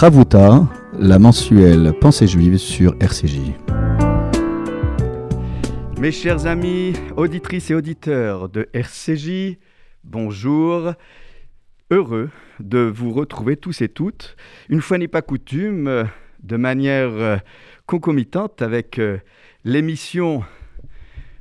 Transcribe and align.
Ravuta, 0.00 0.64
la 0.96 1.18
mensuelle 1.18 1.92
Pensée 2.00 2.28
juive 2.28 2.56
sur 2.56 2.94
RCJ. 3.00 3.40
Mes 5.98 6.12
chers 6.12 6.46
amis, 6.46 6.92
auditrices 7.16 7.72
et 7.72 7.74
auditeurs 7.74 8.48
de 8.48 8.68
RCJ, 8.72 9.58
bonjour. 10.04 10.92
Heureux 11.90 12.30
de 12.60 12.78
vous 12.78 13.12
retrouver 13.12 13.56
tous 13.56 13.82
et 13.82 13.88
toutes, 13.88 14.36
une 14.68 14.82
fois 14.82 14.98
n'est 14.98 15.08
pas 15.08 15.20
coutume, 15.20 16.08
de 16.44 16.56
manière 16.56 17.40
concomitante 17.86 18.62
avec 18.62 19.00
euh, 19.00 19.18
l'émission 19.64 20.44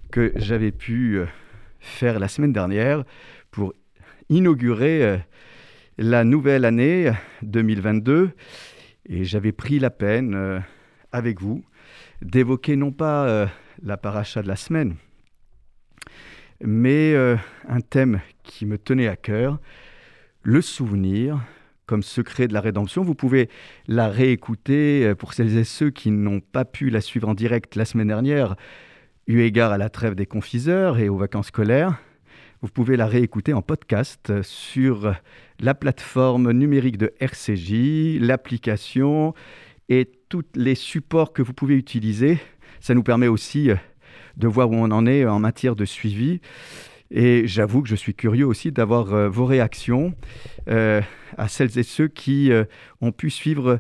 que 0.10 0.32
j'avais 0.36 0.72
pu 0.72 1.20
euh, 1.20 1.28
faire 1.80 2.18
la 2.18 2.28
semaine 2.28 2.54
dernière 2.54 3.04
pour 3.52 3.76
inaugurer 4.30 5.04
euh, 5.04 5.18
la 5.98 6.24
nouvelle 6.24 6.66
année 6.66 7.12
2022 7.42 8.32
et 9.10 9.24
j'avais 9.24 9.52
pris 9.52 9.80
la 9.80 9.90
peine 9.90 10.36
euh, 10.36 10.60
avec 11.12 11.42
vous 11.42 11.64
d'évoquer 12.22 12.76
non 12.76 12.92
pas 12.92 13.28
euh, 13.28 13.48
la 13.82 13.98
paracha 13.98 14.42
de 14.42 14.48
la 14.48 14.56
semaine, 14.56 14.96
mais 16.62 17.14
euh, 17.14 17.36
un 17.68 17.82
thème 17.82 18.22
qui 18.44 18.66
me 18.66 18.78
tenait 18.78 19.08
à 19.08 19.16
cœur, 19.16 19.60
le 20.44 20.62
souvenir 20.62 21.40
comme 21.86 22.04
secret 22.04 22.48
de 22.48 22.54
la 22.54 22.62
rédemption. 22.62 23.04
Vous 23.04 23.16
pouvez 23.16 23.50
la 23.88 24.10
réécouter 24.10 25.16
pour 25.16 25.34
celles 25.34 25.58
et 25.58 25.64
ceux 25.64 25.90
qui 25.90 26.12
n'ont 26.12 26.42
pas 26.42 26.66
pu 26.66 26.90
la 26.90 27.02
suivre 27.02 27.30
en 27.30 27.34
direct 27.34 27.76
la 27.76 27.86
semaine 27.86 28.08
dernière, 28.08 28.56
eu 29.28 29.42
égard 29.42 29.72
à 29.72 29.78
la 29.78 29.90
trêve 29.90 30.16
des 30.16 30.26
confiseurs 30.26 31.00
et 31.00 31.08
aux 31.08 31.18
vacances 31.18 31.48
scolaires. 31.48 31.98
Vous 32.64 32.70
pouvez 32.70 32.98
la 32.98 33.06
réécouter 33.06 33.54
en 33.54 33.62
podcast 33.62 34.42
sur 34.42 35.14
la 35.60 35.76
plateforme 35.76 36.52
numérique 36.52 36.98
de 36.98 37.14
RCJ, 37.20 38.20
l'application 38.20 39.36
et 39.90 40.10
tous 40.28 40.44
les 40.56 40.74
supports 40.74 41.34
que 41.34 41.44
vous 41.44 41.54
pouvez 41.54 41.76
utiliser. 41.76 42.40
Ça 42.80 42.96
nous 42.96 43.04
permet 43.04 43.28
aussi 43.28 43.70
euh, 43.70 43.76
de 44.38 44.48
voir 44.48 44.72
où 44.72 44.74
on 44.74 44.90
en 44.90 45.06
est 45.06 45.24
en 45.28 45.38
matière 45.38 45.76
de 45.76 45.86
suivi. 45.86 46.42
Et 47.12 47.48
j'avoue 47.48 47.84
que 47.84 47.90
je 47.90 47.96
suis 47.96 48.16
curieux 48.16 48.48
aussi 48.48 48.72
d'avoir 48.72 49.14
euh, 49.14 49.30
vos 49.30 49.46
réactions 49.46 50.16
euh, 50.68 51.02
à 51.38 51.48
celles 51.50 51.78
et 51.78 51.84
ceux 51.84 52.08
qui 52.08 52.50
ont 53.02 53.12
pu 53.12 53.30
suivre 53.30 53.80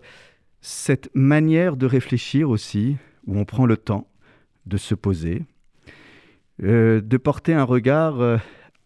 cette 0.61 1.09
manière 1.15 1.77
de 1.77 1.87
réfléchir 1.87 2.51
aussi, 2.51 2.95
où 3.25 3.39
on 3.39 3.45
prend 3.45 3.65
le 3.65 3.77
temps 3.77 4.07
de 4.67 4.77
se 4.77 4.93
poser, 4.93 5.45
de 6.59 7.17
porter 7.17 7.53
un 7.53 7.63
regard 7.63 8.39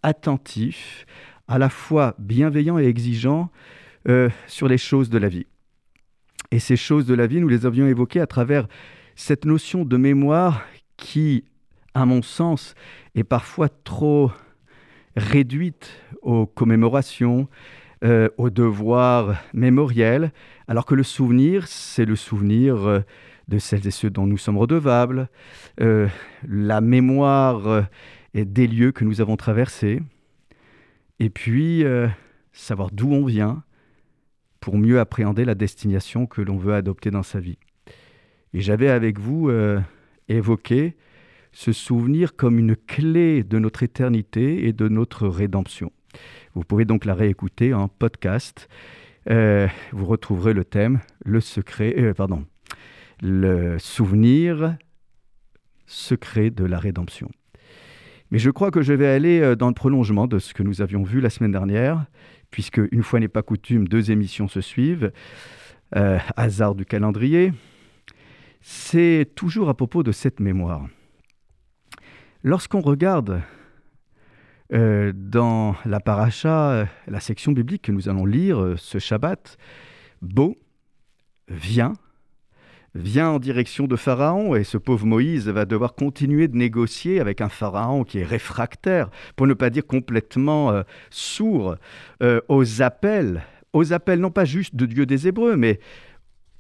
attentif, 0.03 1.05
à 1.47 1.57
la 1.57 1.69
fois 1.69 2.15
bienveillant 2.17 2.79
et 2.79 2.85
exigeant 2.85 3.49
euh, 4.07 4.29
sur 4.47 4.67
les 4.67 4.77
choses 4.77 5.09
de 5.09 5.17
la 5.17 5.27
vie. 5.27 5.47
Et 6.51 6.59
ces 6.59 6.75
choses 6.75 7.05
de 7.05 7.13
la 7.13 7.27
vie, 7.27 7.39
nous 7.39 7.47
les 7.47 7.65
avions 7.65 7.87
évoquées 7.87 8.19
à 8.19 8.27
travers 8.27 8.67
cette 9.15 9.45
notion 9.45 9.85
de 9.85 9.97
mémoire 9.97 10.63
qui, 10.97 11.43
à 11.93 12.05
mon 12.05 12.21
sens, 12.21 12.73
est 13.15 13.23
parfois 13.23 13.69
trop 13.69 14.31
réduite 15.15 15.89
aux 16.21 16.45
commémorations, 16.45 17.47
euh, 18.03 18.29
aux 18.37 18.49
devoirs 18.49 19.35
mémoriels, 19.53 20.31
alors 20.67 20.85
que 20.85 20.95
le 20.95 21.03
souvenir, 21.03 21.67
c'est 21.67 22.05
le 22.05 22.15
souvenir 22.15 22.87
euh, 22.87 22.99
de 23.47 23.59
celles 23.59 23.85
et 23.85 23.91
ceux 23.91 24.09
dont 24.09 24.25
nous 24.25 24.37
sommes 24.37 24.57
redevables, 24.57 25.27
la 25.77 26.79
mémoire 26.79 27.85
et 28.33 28.45
des 28.45 28.67
lieux 28.67 28.91
que 28.91 29.03
nous 29.03 29.21
avons 29.21 29.37
traversés, 29.37 30.01
et 31.19 31.29
puis 31.29 31.83
euh, 31.83 32.07
savoir 32.53 32.89
d'où 32.91 33.11
on 33.11 33.25
vient 33.25 33.63
pour 34.59 34.77
mieux 34.77 34.99
appréhender 34.99 35.45
la 35.45 35.55
destination 35.55 36.25
que 36.25 36.41
l'on 36.41 36.57
veut 36.57 36.73
adopter 36.73 37.11
dans 37.11 37.23
sa 37.23 37.39
vie. 37.39 37.57
Et 38.53 38.61
j'avais 38.61 38.89
avec 38.89 39.19
vous 39.19 39.49
euh, 39.49 39.79
évoqué 40.29 40.95
ce 41.51 41.71
souvenir 41.71 42.35
comme 42.35 42.59
une 42.59 42.75
clé 42.75 43.43
de 43.43 43.59
notre 43.59 43.83
éternité 43.83 44.67
et 44.67 44.73
de 44.73 44.87
notre 44.87 45.27
rédemption. 45.27 45.91
Vous 46.53 46.63
pouvez 46.63 46.85
donc 46.85 47.05
la 47.05 47.13
réécouter 47.13 47.73
en 47.73 47.87
podcast. 47.87 48.67
Euh, 49.29 49.67
vous 49.91 50.05
retrouverez 50.05 50.53
le 50.53 50.65
thème, 50.65 50.99
le 51.23 51.39
secret, 51.39 52.13
pardon, 52.15 52.45
le 53.21 53.77
souvenir 53.77 54.75
secret 55.85 56.49
de 56.49 56.65
la 56.65 56.79
rédemption. 56.79 57.29
Mais 58.31 58.39
je 58.39 58.49
crois 58.49 58.71
que 58.71 58.81
je 58.81 58.93
vais 58.93 59.07
aller 59.07 59.41
euh, 59.41 59.55
dans 59.55 59.67
le 59.67 59.73
prolongement 59.73 60.25
de 60.25 60.39
ce 60.39 60.53
que 60.53 60.63
nous 60.63 60.81
avions 60.81 61.03
vu 61.03 61.19
la 61.19 61.29
semaine 61.29 61.51
dernière, 61.51 62.05
puisque 62.49 62.81
une 62.91 63.03
fois 63.03 63.19
n'est 63.19 63.27
pas 63.27 63.43
coutume, 63.43 63.87
deux 63.87 64.09
émissions 64.09 64.47
se 64.47 64.61
suivent, 64.61 65.11
euh, 65.97 66.17
hasard 66.37 66.73
du 66.73 66.85
calendrier. 66.85 67.53
C'est 68.61 69.29
toujours 69.35 69.67
à 69.67 69.73
propos 69.73 70.01
de 70.01 70.13
cette 70.13 70.39
mémoire. 70.39 70.87
Lorsqu'on 72.43 72.81
regarde 72.81 73.41
euh, 74.73 75.11
dans 75.13 75.75
la 75.85 75.99
paracha, 75.99 76.87
la 77.07 77.19
section 77.19 77.51
biblique 77.51 77.83
que 77.83 77.91
nous 77.91 78.07
allons 78.07 78.25
lire 78.25 78.75
ce 78.77 78.97
Shabbat, 78.97 79.57
Beau 80.21 80.57
vient, 81.49 81.93
vient 82.95 83.29
en 83.29 83.39
direction 83.39 83.87
de 83.87 83.95
Pharaon 83.95 84.55
et 84.55 84.63
ce 84.63 84.77
pauvre 84.77 85.05
Moïse 85.05 85.47
va 85.47 85.65
devoir 85.65 85.95
continuer 85.95 86.47
de 86.47 86.57
négocier 86.57 87.19
avec 87.19 87.41
un 87.41 87.49
Pharaon 87.49 88.03
qui 88.03 88.19
est 88.19 88.25
réfractaire, 88.25 89.09
pour 89.35 89.47
ne 89.47 89.53
pas 89.53 89.69
dire 89.69 89.85
complètement 89.85 90.71
euh, 90.71 90.83
sourd 91.09 91.75
euh, 92.21 92.41
aux 92.49 92.81
appels, 92.81 93.43
aux 93.73 93.93
appels 93.93 94.19
non 94.19 94.31
pas 94.31 94.45
juste 94.45 94.75
de 94.75 94.85
Dieu 94.85 95.05
des 95.05 95.27
Hébreux, 95.27 95.55
mais 95.55 95.79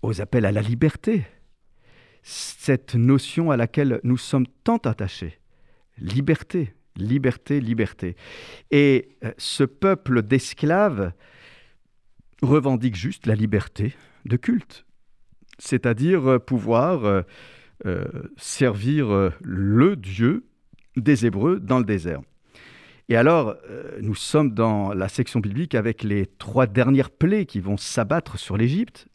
aux 0.01 0.21
appels 0.21 0.45
à 0.45 0.51
la 0.51 0.61
liberté. 0.61 1.25
Cette 2.23 2.95
notion 2.95 3.51
à 3.51 3.57
laquelle 3.57 3.99
nous 4.03 4.17
sommes 4.17 4.47
tant 4.63 4.77
attachés. 4.77 5.39
Liberté, 5.97 6.73
liberté, 6.95 7.59
liberté. 7.59 8.15
Et 8.69 9.17
euh, 9.23 9.31
ce 9.37 9.63
peuple 9.63 10.21
d'esclaves 10.21 11.11
revendique 12.41 12.95
juste 12.95 13.27
la 13.27 13.35
liberté 13.35 13.93
de 14.25 14.37
culte, 14.37 14.85
c'est-à-dire 15.61 16.27
euh, 16.27 16.39
pouvoir 16.39 17.05
euh, 17.05 17.21
euh, 17.85 18.03
servir 18.35 19.31
le 19.41 19.95
Dieu 19.95 20.45
des 20.97 21.25
Hébreux 21.25 21.59
dans 21.59 21.79
le 21.79 21.85
désert. 21.85 22.21
Et 23.09 23.15
alors, 23.15 23.55
nous 24.01 24.15
sommes 24.15 24.53
dans 24.53 24.93
la 24.93 25.09
section 25.09 25.41
biblique 25.41 25.75
avec 25.75 26.03
les 26.03 26.27
trois 26.27 26.65
dernières 26.65 27.09
plaies 27.09 27.45
qui 27.45 27.59
vont 27.59 27.75
s'abattre 27.75 28.39
sur 28.39 28.55
l'Égypte. 28.55 29.07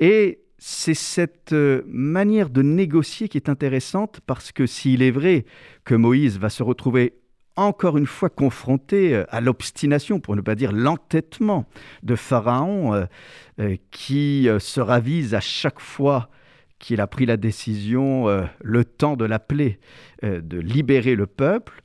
Et 0.00 0.40
c'est 0.58 0.94
cette 0.94 1.52
manière 1.52 2.48
de 2.48 2.62
négocier 2.62 3.28
qui 3.28 3.36
est 3.36 3.50
intéressante 3.50 4.20
parce 4.26 4.50
que 4.50 4.64
s'il 4.64 5.02
est 5.02 5.10
vrai 5.10 5.44
que 5.84 5.94
Moïse 5.94 6.38
va 6.38 6.48
se 6.48 6.62
retrouver 6.62 7.18
encore 7.56 7.96
une 7.96 8.06
fois 8.06 8.28
confronté 8.28 9.14
euh, 9.14 9.24
à 9.30 9.40
l'obstination, 9.40 10.20
pour 10.20 10.36
ne 10.36 10.40
pas 10.40 10.54
dire 10.54 10.72
l'entêtement 10.72 11.66
de 12.02 12.14
Pharaon, 12.14 12.94
euh, 12.94 13.04
euh, 13.58 13.76
qui 13.90 14.48
se 14.58 14.80
ravise 14.80 15.34
à 15.34 15.40
chaque 15.40 15.80
fois 15.80 16.28
qu'il 16.78 17.00
a 17.00 17.06
pris 17.06 17.24
la 17.24 17.38
décision, 17.38 18.26
le 18.60 18.84
temps 18.84 19.16
de 19.16 19.24
l'appeler, 19.24 19.80
de 20.22 20.58
libérer 20.58 21.14
le 21.14 21.26
peuple, 21.26 21.80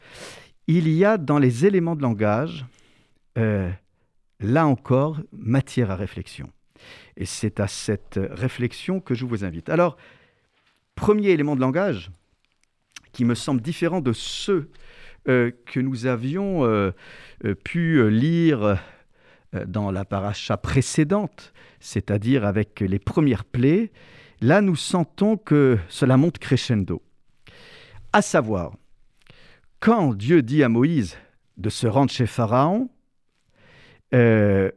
il 0.67 0.89
y 0.89 1.05
a 1.05 1.17
dans 1.17 1.39
les 1.39 1.65
éléments 1.65 1.95
de 1.95 2.01
langage, 2.01 2.65
là 3.37 4.67
encore, 4.67 5.21
matière 5.31 5.91
à 5.91 5.95
réflexion. 5.95 6.49
Et 7.15 7.25
c'est 7.25 7.61
à 7.61 7.67
cette 7.67 8.19
réflexion 8.21 8.99
que 8.99 9.15
je 9.15 9.25
vous 9.25 9.45
invite. 9.45 9.69
Alors, 9.69 9.95
premier 10.95 11.29
élément 11.29 11.55
de 11.55 11.61
langage 11.61 12.11
qui 13.13 13.23
me 13.23 13.33
semble 13.33 13.61
différent 13.61 14.01
de 14.01 14.11
ceux 14.11 14.69
que 15.25 15.79
nous 15.79 16.05
avions 16.05 16.65
euh, 16.65 16.91
euh, 17.45 17.55
pu 17.55 17.97
euh, 17.97 18.07
lire 18.07 18.63
euh, 18.63 19.65
dans 19.65 19.91
la 19.91 20.05
paracha 20.05 20.57
précédente, 20.57 21.53
c'est-à-dire 21.79 22.45
avec 22.45 22.79
les 22.79 22.99
premières 22.99 23.45
plaies, 23.45 23.91
là 24.41 24.61
nous 24.61 24.75
sentons 24.75 25.37
que 25.37 25.77
cela 25.89 26.17
monte 26.17 26.39
crescendo. 26.39 27.01
À 28.13 28.21
savoir, 28.21 28.75
quand 29.79 30.13
Dieu 30.13 30.41
dit 30.41 30.63
à 30.63 30.69
Moïse 30.69 31.17
de 31.57 31.69
se 31.69 31.87
rendre 31.87 32.11
chez 32.11 32.25
Pharaon, 32.25 32.89
euh, 34.13 34.71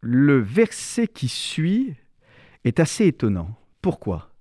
le 0.00 0.38
verset 0.40 1.06
qui 1.06 1.28
suit 1.28 1.94
est 2.64 2.80
assez 2.80 3.06
étonnant. 3.06 3.54
Pourquoi? 3.82 4.32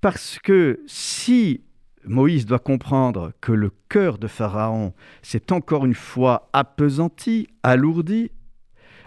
Parce 0.00 0.38
que 0.38 0.82
si 0.86 1.64
Moïse 2.06 2.46
doit 2.46 2.58
comprendre 2.58 3.32
que 3.40 3.52
le 3.52 3.70
cœur 3.88 4.18
de 4.18 4.26
Pharaon 4.26 4.92
s'est 5.22 5.52
encore 5.52 5.84
une 5.84 5.94
fois 5.94 6.48
appesanti, 6.52 7.48
alourdi, 7.62 8.30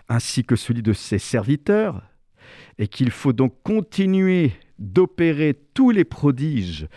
ainsi 0.10 0.44
que 0.44 0.56
celui 0.56 0.82
de 0.82 0.94
ses 0.94 1.20
serviteurs, 1.20 2.02
et 2.78 2.88
qu'il 2.88 3.12
faut 3.12 3.34
donc 3.34 3.54
continuer 3.64 4.54
d'opérer 4.80 5.54
tous 5.74 5.92
les 5.92 6.06
prodiges 6.06 6.88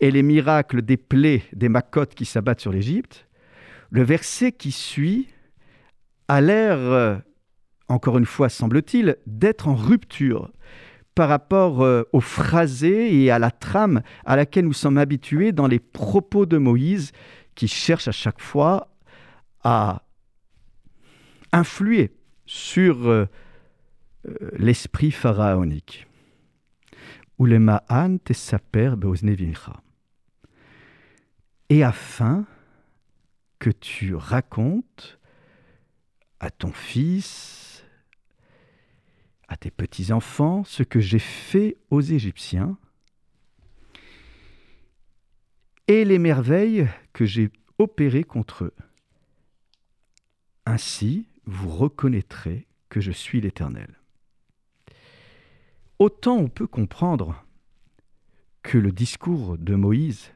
et 0.00 0.10
les 0.10 0.22
miracles 0.22 0.82
des 0.82 0.96
plaies, 0.96 1.44
des 1.52 1.68
macotes 1.68 2.14
qui 2.14 2.24
s'abattent 2.24 2.60
sur 2.60 2.72
l'Égypte, 2.72 3.28
le 3.90 4.02
verset 4.02 4.52
qui 4.52 4.72
suit 4.72 5.28
a 6.28 6.40
l'air 6.40 6.76
euh, 6.78 7.16
encore 7.88 8.18
une 8.18 8.26
fois, 8.26 8.48
semble-t-il, 8.48 9.16
d'être 9.26 9.68
en 9.68 9.74
rupture 9.74 10.50
par 11.14 11.28
rapport 11.28 11.82
euh, 11.82 12.04
au 12.12 12.22
et 13.12 13.30
à 13.30 13.38
la 13.38 13.50
trame 13.50 14.02
à 14.24 14.36
laquelle 14.36 14.64
nous 14.64 14.72
sommes 14.72 14.98
habitués 14.98 15.52
dans 15.52 15.66
les 15.66 15.78
propos 15.78 16.46
de 16.46 16.58
Moïse, 16.58 17.12
qui 17.54 17.68
cherche 17.68 18.08
à 18.08 18.12
chaque 18.12 18.40
fois 18.40 18.88
à 19.62 20.02
influer 21.52 22.12
sur 22.46 23.06
euh, 23.08 23.26
euh, 24.26 24.50
l'esprit 24.58 25.10
pharaonique. 25.10 26.06
Et 31.68 31.82
afin 31.82 32.46
que 33.58 33.70
tu 33.70 34.14
racontes 34.14 35.18
à 36.40 36.50
ton 36.50 36.72
fils, 36.72 37.61
tes 39.62 39.70
petits-enfants, 39.70 40.64
ce 40.64 40.82
que 40.82 40.98
j'ai 40.98 41.20
fait 41.20 41.76
aux 41.90 42.00
Égyptiens 42.00 42.76
et 45.86 46.04
les 46.04 46.18
merveilles 46.18 46.88
que 47.12 47.24
j'ai 47.24 47.48
opérées 47.78 48.24
contre 48.24 48.64
eux. 48.64 48.74
Ainsi, 50.66 51.28
vous 51.46 51.68
reconnaîtrez 51.68 52.66
que 52.88 53.00
je 53.00 53.12
suis 53.12 53.40
l'Éternel. 53.40 54.00
Autant 56.00 56.38
on 56.38 56.48
peut 56.48 56.66
comprendre 56.66 57.44
que 58.64 58.78
le 58.78 58.90
discours 58.90 59.58
de 59.58 59.76
Moïse 59.76 60.32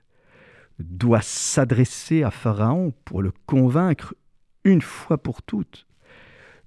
doit 0.78 1.22
s'adresser 1.22 2.22
à 2.22 2.30
Pharaon 2.30 2.94
pour 3.04 3.22
le 3.22 3.32
convaincre 3.46 4.14
une 4.62 4.82
fois 4.82 5.18
pour 5.18 5.42
toutes 5.42 5.88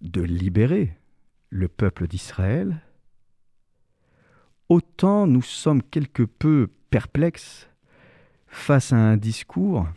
de 0.02 0.22
libérer 0.22 0.98
le 1.50 1.68
peuple 1.68 2.08
d'Israël, 2.08 2.82
autant 4.70 5.28
nous 5.28 5.42
sommes 5.42 5.84
quelque 5.84 6.24
peu 6.24 6.70
perplexes 6.90 7.70
face 8.48 8.94
à 8.94 8.98
un 8.98 9.18
discours 9.18 9.88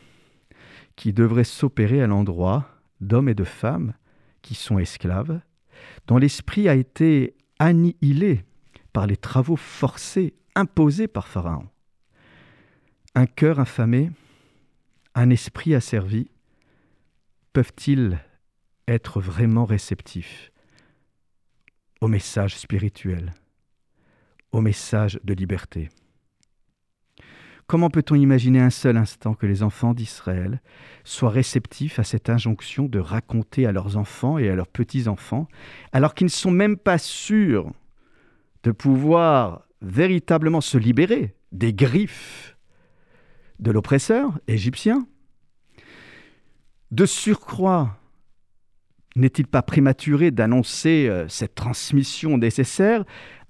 qui 0.97 1.13
devrait 1.13 1.45
s'opérer 1.45 2.03
à 2.03 2.07
l'endroit 2.07 2.69
d'hommes 3.01 3.29
et 3.29 3.35
de 3.35 3.45
femmes 3.45 3.95
qui 4.43 4.55
sont 4.55 4.79
esclaves, 4.79 5.41
dont 6.07 6.19
l'esprit 6.19 6.69
a 6.69 6.75
été 6.75 7.35
annihilé 7.59 8.45
par 8.93 9.07
les 9.07 9.17
travaux 9.17 9.57
forcés 9.57 10.35
imposés 10.55 11.09
par 11.09 11.29
Pharaon. 11.29 11.69
Un 13.15 13.27
cœur 13.27 13.61
infamé, 13.61 14.11
un 15.15 15.31
esprit 15.31 15.75
asservi, 15.75 16.31
peuvent-ils 17.53 18.19
être 18.89 19.21
vraiment 19.21 19.65
réceptifs? 19.65 20.52
Au 22.03 22.09
message 22.09 22.57
spirituel, 22.57 23.33
au 24.51 24.61
message 24.61 25.21
de 25.23 25.35
liberté. 25.35 25.89
Comment 27.69 27.91
peut-on 27.91 28.17
imaginer 28.17 28.59
un 28.59 28.71
seul 28.71 28.97
instant 28.97 29.35
que 29.35 29.47
les 29.47 29.63
enfants 29.63 29.95
d'Israël 29.95 30.61
soient 31.05 31.31
réceptifs 31.31 32.01
à 32.01 32.05
cette 32.05 32.29
injonction 32.29 32.87
de 32.87 32.99
raconter 32.99 33.67
à 33.67 33.73
leurs 33.73 33.97
enfants 33.97 34.37
et 34.37 34.51
à 34.51 34.57
leurs 34.57 34.67
petits-enfants, 34.67 35.47
alors 35.93 36.15
qu'ils 36.15 36.25
ne 36.25 36.31
sont 36.31 36.51
même 36.51 36.77
pas 36.77 36.99
sûrs 36.99 37.71
de 38.65 38.73
pouvoir 38.73 39.69
véritablement 39.81 40.61
se 40.61 40.79
libérer 40.79 41.37
des 41.53 41.73
griffes 41.73 42.57
de 43.61 43.71
l'oppresseur 43.71 44.41
égyptien? 44.49 45.07
De 46.91 47.07
surcroît, 47.07 47.97
n'est-il 49.17 49.47
pas 49.47 49.63
prématuré 49.63 50.31
d'annoncer 50.31 51.07
euh, 51.09 51.29
cette 51.29 51.55
transmission 51.55 52.39
nécessaire 52.39 53.05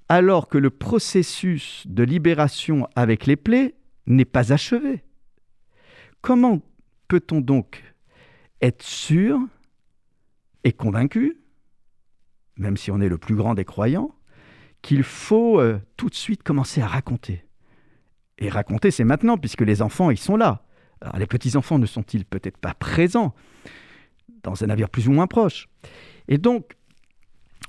alors 0.08 0.48
que 0.48 0.58
le 0.58 0.70
processus 0.70 1.84
de 1.86 2.02
libération 2.02 2.88
avec 2.96 3.26
les 3.26 3.36
plaies 3.36 3.74
n'est 4.06 4.24
pas 4.24 4.52
achevé? 4.52 5.04
Comment 6.20 6.60
peut-on 7.08 7.40
donc 7.40 7.82
être 8.60 8.82
sûr 8.82 9.40
et 10.64 10.72
convaincu, 10.72 11.38
même 12.56 12.76
si 12.76 12.90
on 12.90 13.00
est 13.00 13.08
le 13.08 13.18
plus 13.18 13.34
grand 13.34 13.54
des 13.54 13.64
croyants, 13.64 14.14
qu'il 14.82 15.02
faut 15.02 15.60
euh, 15.60 15.78
tout 15.96 16.10
de 16.10 16.14
suite 16.14 16.42
commencer 16.42 16.80
à 16.82 16.86
raconter? 16.86 17.44
Et 18.38 18.48
raconter, 18.48 18.90
c'est 18.90 19.04
maintenant, 19.04 19.38
puisque 19.38 19.60
les 19.60 19.82
enfants, 19.82 20.10
ils 20.10 20.18
sont 20.18 20.36
là. 20.36 20.64
Les 21.16 21.26
petits-enfants 21.26 21.78
ne 21.78 21.86
sont-ils 21.86 22.24
peut-être 22.24 22.58
pas 22.58 22.74
présents? 22.74 23.34
Dans 24.42 24.62
un 24.62 24.66
navire 24.66 24.88
plus 24.88 25.08
ou 25.08 25.12
moins 25.12 25.26
proche 25.26 25.68
Et 26.28 26.38
donc, 26.38 26.76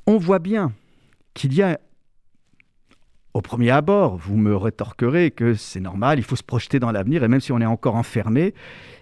on 0.06 0.18
voit 0.18 0.40
bien 0.40 0.74
qu'il 1.34 1.54
y 1.54 1.62
a 1.62 1.80
au 3.34 3.42
premier 3.42 3.72
abord, 3.72 4.16
vous 4.16 4.38
me 4.38 4.56
rétorquerez 4.56 5.32
que 5.32 5.56
c'est 5.56 5.80
normal, 5.80 6.20
il 6.20 6.24
faut 6.24 6.36
se 6.36 6.44
projeter 6.44 6.80
dans 6.80 6.92
l'avenir, 6.92 7.24
et 7.24 7.28
même 7.28 7.42
si 7.42 7.52
on 7.52 7.60
est 7.62 7.66
encore 7.66 7.96
enfermé, 7.96 8.54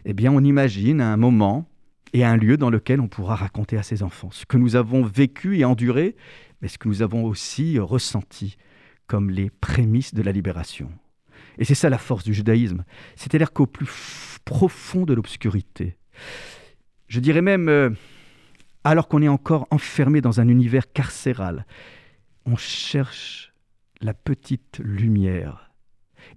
eh 0.05 0.13
bien 0.13 0.31
on 0.31 0.41
imagine 0.41 1.01
un 1.01 1.17
moment 1.17 1.67
et 2.13 2.23
un 2.23 2.37
lieu 2.37 2.55
dans 2.55 2.69
lequel 2.69 3.01
on 3.01 3.09
pourra 3.09 3.35
raconter 3.35 3.77
à 3.77 3.83
ses 3.83 4.03
enfants 4.03 4.31
ce 4.31 4.45
que 4.45 4.57
nous 4.57 4.75
avons 4.75 5.03
vécu 5.03 5.59
et 5.59 5.65
enduré, 5.65 6.15
mais 6.61 6.69
ce 6.69 6.77
que 6.77 6.87
nous 6.87 7.01
avons 7.01 7.25
aussi 7.25 7.77
ressenti 7.77 8.57
comme 9.07 9.29
les 9.29 9.49
prémices 9.49 10.13
de 10.13 10.21
la 10.21 10.31
libération. 10.31 10.89
Et 11.57 11.65
c'est 11.65 11.75
ça 11.75 11.89
la 11.89 11.97
force 11.97 12.23
du 12.23 12.33
judaïsme, 12.33 12.85
c'est-à-dire 13.17 13.51
qu'au 13.51 13.67
plus 13.67 14.39
profond 14.45 15.03
de 15.05 15.13
l'obscurité, 15.13 15.97
je 17.11 17.19
dirais 17.19 17.41
même, 17.41 17.67
euh, 17.67 17.89
alors 18.85 19.09
qu'on 19.09 19.21
est 19.21 19.27
encore 19.27 19.67
enfermé 19.69 20.21
dans 20.21 20.39
un 20.39 20.47
univers 20.47 20.93
carcéral, 20.93 21.65
on 22.45 22.55
cherche 22.55 23.53
la 23.99 24.13
petite 24.13 24.79
lumière. 24.81 25.73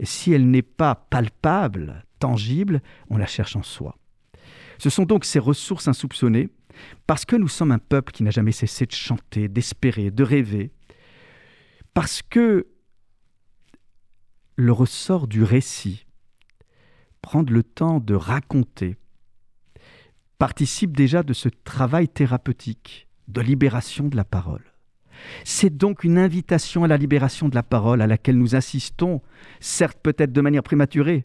Et 0.01 0.05
si 0.05 0.33
elle 0.33 0.51
n'est 0.51 0.63
pas 0.63 0.97
palpable, 0.97 2.05
tangible, 2.19 2.83
on 3.09 3.19
la 3.19 3.27
cherche 3.27 3.55
en 3.55 3.63
soi. 3.63 3.97
Ce 4.79 4.91
sont 4.91 5.05
donc 5.05 5.25
ces 5.25 5.39
ressources 5.39 5.87
insoupçonnées, 5.87 6.49
parce 7.07 7.25
que 7.25 7.37
nous 7.37 7.47
sommes 7.47 7.71
un 7.71 7.79
peuple 7.79 8.11
qui 8.11 8.25
n'a 8.25 8.33
jamais 8.33 8.51
cessé 8.51 8.85
de 8.85 8.91
chanter, 8.91 9.47
d'espérer, 9.47 10.11
de 10.11 10.25
rêver, 10.25 10.73
parce 11.95 12.21
que 12.21 12.67
le 14.57 14.73
ressort 14.73 15.29
du 15.29 15.45
récit, 15.45 16.05
prendre 17.23 17.53
le 17.53 17.63
temps 17.63 18.01
de 18.01 18.17
raconter, 18.17 18.97
participe 20.39 20.97
déjà 20.97 21.23
de 21.23 21.33
ce 21.33 21.49
travail 21.49 22.09
thérapeutique 22.09 23.09
de 23.29 23.41
libération 23.41 24.09
de 24.09 24.17
la 24.17 24.25
parole. 24.25 24.65
C'est 25.45 25.77
donc 25.77 26.05
une 26.05 26.19
invitation 26.19 26.85
à 26.85 26.89
la 26.89 26.97
libération 26.97 27.49
de 27.49 27.55
la 27.55 27.63
parole 27.63 28.03
à 28.03 28.07
laquelle 28.07 28.39
nous 28.39 28.55
assistons, 28.55 29.23
certes 29.61 29.99
peut-être 30.03 30.33
de 30.33 30.41
manière 30.41 30.63
prématurée, 30.63 31.25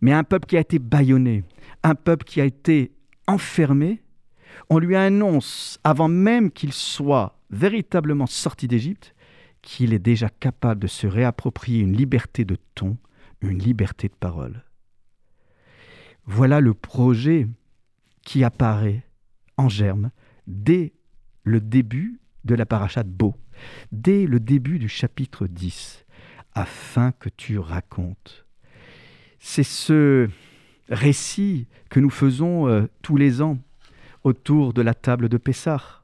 mais 0.00 0.12
un 0.12 0.24
peuple 0.24 0.46
qui 0.46 0.56
a 0.56 0.60
été 0.60 0.78
bâillonné, 0.78 1.44
un 1.82 1.94
peuple 1.94 2.24
qui 2.24 2.40
a 2.40 2.44
été 2.44 2.92
enfermé, 3.26 4.02
on 4.68 4.78
lui 4.78 4.96
annonce, 4.96 5.78
avant 5.84 6.08
même 6.08 6.50
qu'il 6.50 6.72
soit 6.72 7.38
véritablement 7.50 8.26
sorti 8.26 8.68
d'Égypte, 8.68 9.14
qu'il 9.62 9.92
est 9.92 9.98
déjà 9.98 10.28
capable 10.28 10.80
de 10.80 10.86
se 10.86 11.06
réapproprier 11.06 11.80
une 11.80 11.96
liberté 11.96 12.44
de 12.44 12.56
ton, 12.74 12.96
une 13.40 13.58
liberté 13.58 14.08
de 14.08 14.14
parole. 14.14 14.64
Voilà 16.26 16.60
le 16.60 16.74
projet 16.74 17.46
qui 18.22 18.44
apparaît 18.44 19.04
en 19.56 19.68
germe 19.68 20.10
dès 20.46 20.92
le 21.44 21.60
début 21.60 22.20
de 22.44 22.54
la 22.54 22.66
paracha 22.66 23.02
de 23.02 23.10
Beau, 23.10 23.34
dès 23.92 24.26
le 24.26 24.40
début 24.40 24.78
du 24.78 24.88
chapitre 24.88 25.46
10, 25.46 26.04
afin 26.54 27.12
que 27.12 27.28
tu 27.28 27.58
racontes. 27.58 28.46
C'est 29.38 29.62
ce 29.62 30.28
récit 30.88 31.66
que 31.88 32.00
nous 32.00 32.10
faisons 32.10 32.68
euh, 32.68 32.86
tous 33.02 33.16
les 33.16 33.42
ans 33.42 33.58
autour 34.24 34.72
de 34.72 34.82
la 34.82 34.94
table 34.94 35.28
de 35.28 35.36
Pessah. 35.36 36.02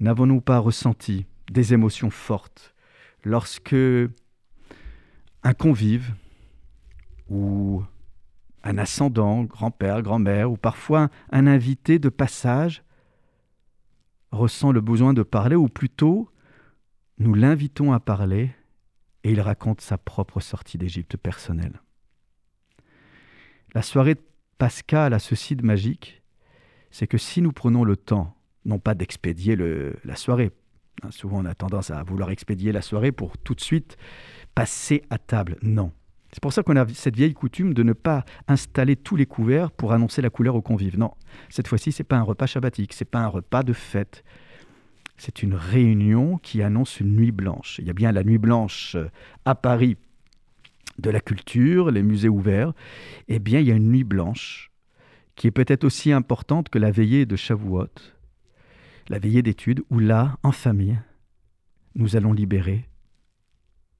N'avons-nous 0.00 0.40
pas 0.40 0.58
ressenti 0.58 1.26
des 1.50 1.72
émotions 1.72 2.10
fortes 2.10 2.74
lorsque 3.22 3.76
un 5.42 5.54
convive 5.54 6.14
ou 7.28 7.82
un 8.64 8.78
ascendant, 8.78 9.44
grand-père, 9.44 10.02
grand-mère, 10.02 10.50
ou 10.50 10.56
parfois 10.56 11.10
un 11.30 11.46
invité 11.46 11.98
de 11.98 12.08
passage 12.08 12.82
ressent 14.32 14.72
le 14.72 14.80
besoin 14.80 15.14
de 15.14 15.22
parler, 15.22 15.54
ou 15.54 15.68
plutôt 15.68 16.30
nous 17.18 17.34
l'invitons 17.34 17.92
à 17.92 18.00
parler 18.00 18.50
et 19.22 19.30
il 19.30 19.40
raconte 19.40 19.80
sa 19.80 19.98
propre 19.98 20.40
sortie 20.40 20.78
d'Égypte 20.78 21.16
personnelle. 21.16 21.80
La 23.74 23.82
soirée 23.82 24.14
de 24.14 24.22
Pascal 24.58 25.12
a 25.14 25.18
ceci 25.18 25.56
de 25.56 25.64
magique, 25.64 26.22
c'est 26.90 27.06
que 27.06 27.18
si 27.18 27.42
nous 27.42 27.52
prenons 27.52 27.84
le 27.84 27.96
temps, 27.96 28.36
non 28.64 28.78
pas 28.78 28.94
d'expédier 28.94 29.56
la 30.04 30.16
soirée, 30.16 30.52
hein, 31.02 31.10
souvent 31.10 31.40
on 31.40 31.44
a 31.44 31.54
tendance 31.54 31.90
à 31.90 32.02
vouloir 32.02 32.30
expédier 32.30 32.72
la 32.72 32.82
soirée 32.82 33.12
pour 33.12 33.36
tout 33.36 33.54
de 33.54 33.60
suite 33.60 33.96
passer 34.54 35.02
à 35.10 35.18
table, 35.18 35.58
non. 35.62 35.92
C'est 36.34 36.42
pour 36.42 36.52
ça 36.52 36.64
qu'on 36.64 36.74
a 36.74 36.84
cette 36.88 37.14
vieille 37.14 37.32
coutume 37.32 37.74
de 37.74 37.84
ne 37.84 37.92
pas 37.92 38.24
installer 38.48 38.96
tous 38.96 39.14
les 39.14 39.24
couverts 39.24 39.70
pour 39.70 39.92
annoncer 39.92 40.20
la 40.20 40.30
couleur 40.30 40.56
aux 40.56 40.62
convives. 40.62 40.98
Non, 40.98 41.12
cette 41.48 41.68
fois-ci, 41.68 41.92
c'est 41.92 42.02
pas 42.02 42.16
un 42.16 42.22
repas 42.22 42.46
shabbatique, 42.46 42.92
c'est 42.92 43.04
pas 43.04 43.20
un 43.20 43.28
repas 43.28 43.62
de 43.62 43.72
fête. 43.72 44.24
c'est 45.16 45.44
une 45.44 45.54
réunion 45.54 46.38
qui 46.38 46.60
annonce 46.60 46.98
une 46.98 47.14
nuit 47.14 47.30
blanche. 47.30 47.78
Il 47.78 47.86
y 47.86 47.90
a 47.90 47.92
bien 47.92 48.10
la 48.10 48.24
nuit 48.24 48.38
blanche 48.38 48.96
euh, 48.96 49.08
à 49.44 49.54
Paris 49.54 49.96
de 50.98 51.08
la 51.08 51.20
culture, 51.20 51.92
les 51.92 52.02
musées 52.02 52.28
ouverts. 52.28 52.72
Eh 53.28 53.38
bien, 53.38 53.60
il 53.60 53.68
y 53.68 53.70
a 53.70 53.76
une 53.76 53.92
nuit 53.92 54.02
blanche 54.02 54.72
qui 55.36 55.46
est 55.46 55.52
peut-être 55.52 55.84
aussi 55.84 56.10
importante 56.10 56.68
que 56.68 56.80
la 56.80 56.90
veillée 56.90 57.26
de 57.26 57.36
Shavuot, 57.36 57.94
la 59.08 59.20
veillée 59.20 59.42
d'études, 59.42 59.84
où 59.88 60.00
là, 60.00 60.36
en 60.42 60.50
famille, 60.50 60.98
nous 61.94 62.16
allons 62.16 62.32
libérer 62.32 62.88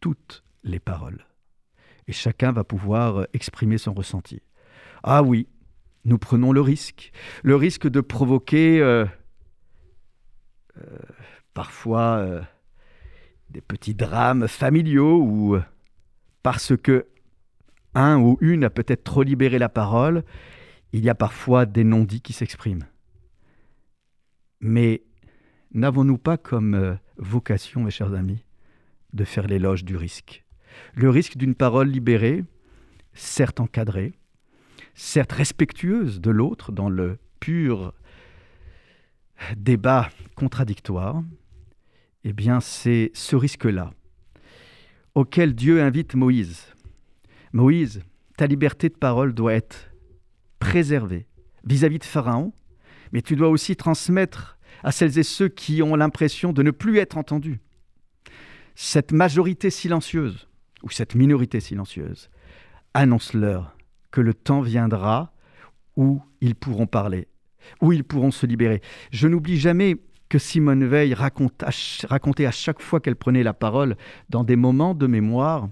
toutes 0.00 0.42
les 0.64 0.80
paroles. 0.80 1.24
Et 2.06 2.12
chacun 2.12 2.52
va 2.52 2.64
pouvoir 2.64 3.20
euh, 3.20 3.24
exprimer 3.32 3.78
son 3.78 3.94
ressenti. 3.94 4.42
Ah 5.02 5.22
oui, 5.22 5.48
nous 6.04 6.18
prenons 6.18 6.52
le 6.52 6.60
risque, 6.60 7.12
le 7.42 7.56
risque 7.56 7.88
de 7.88 8.00
provoquer 8.00 8.80
euh, 8.80 9.06
euh, 10.78 10.98
parfois 11.54 12.42
des 13.50 13.60
petits 13.60 13.94
drames 13.94 14.48
familiaux 14.48 15.22
ou 15.22 15.58
parce 16.42 16.76
que 16.76 17.06
un 17.94 18.18
ou 18.18 18.36
une 18.40 18.64
a 18.64 18.70
peut-être 18.70 19.04
trop 19.04 19.22
libéré 19.22 19.58
la 19.58 19.68
parole, 19.68 20.24
il 20.92 21.04
y 21.04 21.08
a 21.08 21.14
parfois 21.14 21.64
des 21.64 21.84
non-dits 21.84 22.20
qui 22.20 22.32
s'expriment. 22.32 22.86
Mais 24.60 25.04
n'avons-nous 25.72 26.18
pas 26.18 26.36
comme 26.36 26.98
vocation, 27.16 27.84
mes 27.84 27.90
chers 27.90 28.14
amis, 28.14 28.44
de 29.12 29.24
faire 29.24 29.46
l'éloge 29.46 29.84
du 29.84 29.96
risque? 29.96 30.43
Le 30.94 31.10
risque 31.10 31.36
d'une 31.36 31.54
parole 31.54 31.88
libérée, 31.88 32.44
certes 33.12 33.60
encadrée, 33.60 34.12
certes 34.94 35.32
respectueuse 35.32 36.20
de 36.20 36.30
l'autre 36.30 36.72
dans 36.72 36.88
le 36.88 37.18
pur 37.40 37.92
débat 39.56 40.10
contradictoire, 40.36 41.22
eh 42.24 42.32
bien 42.32 42.60
c'est 42.60 43.10
ce 43.14 43.36
risque-là 43.36 43.92
auquel 45.14 45.54
Dieu 45.54 45.80
invite 45.82 46.14
Moïse. 46.14 46.66
Moïse, 47.52 48.02
ta 48.36 48.46
liberté 48.46 48.88
de 48.88 48.94
parole 48.94 49.32
doit 49.32 49.54
être 49.54 49.92
préservée 50.58 51.26
vis-à-vis 51.64 52.00
de 52.00 52.04
Pharaon, 52.04 52.52
mais 53.12 53.22
tu 53.22 53.36
dois 53.36 53.48
aussi 53.48 53.76
transmettre 53.76 54.58
à 54.82 54.90
celles 54.90 55.18
et 55.18 55.22
ceux 55.22 55.48
qui 55.48 55.82
ont 55.82 55.94
l'impression 55.94 56.52
de 56.52 56.62
ne 56.62 56.72
plus 56.72 56.98
être 56.98 57.16
entendus. 57.16 57.60
Cette 58.74 59.12
majorité 59.12 59.70
silencieuse, 59.70 60.48
ou 60.84 60.90
cette 60.90 61.14
minorité 61.14 61.60
silencieuse, 61.60 62.30
annonce-leur 62.92 63.76
que 64.10 64.20
le 64.20 64.34
temps 64.34 64.60
viendra 64.60 65.32
où 65.96 66.22
ils 66.40 66.54
pourront 66.54 66.86
parler, 66.86 67.26
où 67.80 67.92
ils 67.92 68.04
pourront 68.04 68.30
se 68.30 68.46
libérer. 68.46 68.82
Je 69.10 69.26
n'oublie 69.26 69.58
jamais 69.58 69.96
que 70.28 70.38
Simone 70.38 70.84
Veil 70.84 71.14
racontait 71.14 72.46
à 72.46 72.50
chaque 72.50 72.82
fois 72.82 73.00
qu'elle 73.00 73.16
prenait 73.16 73.42
la 73.42 73.54
parole 73.54 73.96
dans 74.28 74.44
des 74.44 74.56
moments 74.56 74.94
de 74.94 75.06
mémoire, 75.06 75.68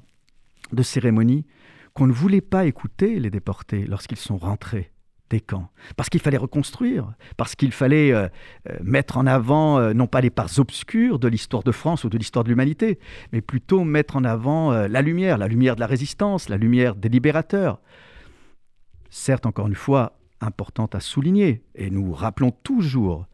de 0.73 0.83
cérémonie, 0.83 1.45
qu'on 1.95 2.07
ne 2.07 2.12
voulait 2.12 2.40
pas 2.40 2.64
écouter 2.64 3.19
les 3.21 3.31
déportés 3.31 3.85
lorsqu'ils 3.85 4.19
sont 4.19 4.38
rentrés 4.38 4.91
parce 5.96 6.08
qu'il 6.10 6.20
fallait 6.20 6.36
reconstruire, 6.36 7.12
parce 7.36 7.54
qu'il 7.54 7.72
fallait 7.72 8.12
euh, 8.12 8.28
euh, 8.68 8.76
mettre 8.82 9.16
en 9.16 9.26
avant 9.26 9.78
euh, 9.78 9.92
non 9.92 10.06
pas 10.06 10.20
les 10.20 10.30
parts 10.30 10.58
obscures 10.58 11.18
de 11.18 11.28
l'histoire 11.28 11.62
de 11.62 11.72
France 11.72 12.04
ou 12.04 12.08
de 12.08 12.18
l'histoire 12.18 12.44
de 12.44 12.50
l'humanité, 12.50 12.98
mais 13.32 13.40
plutôt 13.40 13.84
mettre 13.84 14.16
en 14.16 14.24
avant 14.24 14.72
la 14.72 15.02
lumière, 15.02 15.38
la 15.38 15.48
lumière 15.48 15.74
de 15.74 15.80
la 15.80 15.86
résistance, 15.86 16.48
la 16.48 16.56
lumière 16.56 16.94
des 16.94 17.08
libérateurs, 17.08 17.80
certes 19.10 19.46
encore 19.46 19.68
une 19.68 19.74
fois 19.74 20.18
importante 20.40 20.94
à 20.94 21.00
souligner, 21.00 21.62
et 21.74 21.90
nous 21.90 22.12
rappelons 22.12 22.50
toujours 22.50 23.26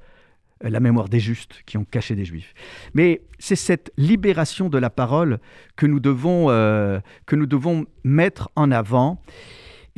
la 0.60 0.80
mémoire 0.80 1.08
des 1.08 1.20
justes 1.20 1.62
qui 1.66 1.78
ont 1.78 1.84
caché 1.84 2.14
des 2.16 2.24
juifs. 2.24 2.52
Mais 2.92 3.22
c'est 3.38 3.56
cette 3.56 3.92
libération 3.96 4.68
de 4.68 4.78
la 4.78 4.90
parole 4.90 5.38
que 5.76 5.86
nous 5.86 6.00
devons, 6.00 6.48
que 6.48 7.36
nous 7.36 7.46
devons 7.46 7.86
mettre 8.02 8.50
en 8.56 8.72
avant. 8.72 9.22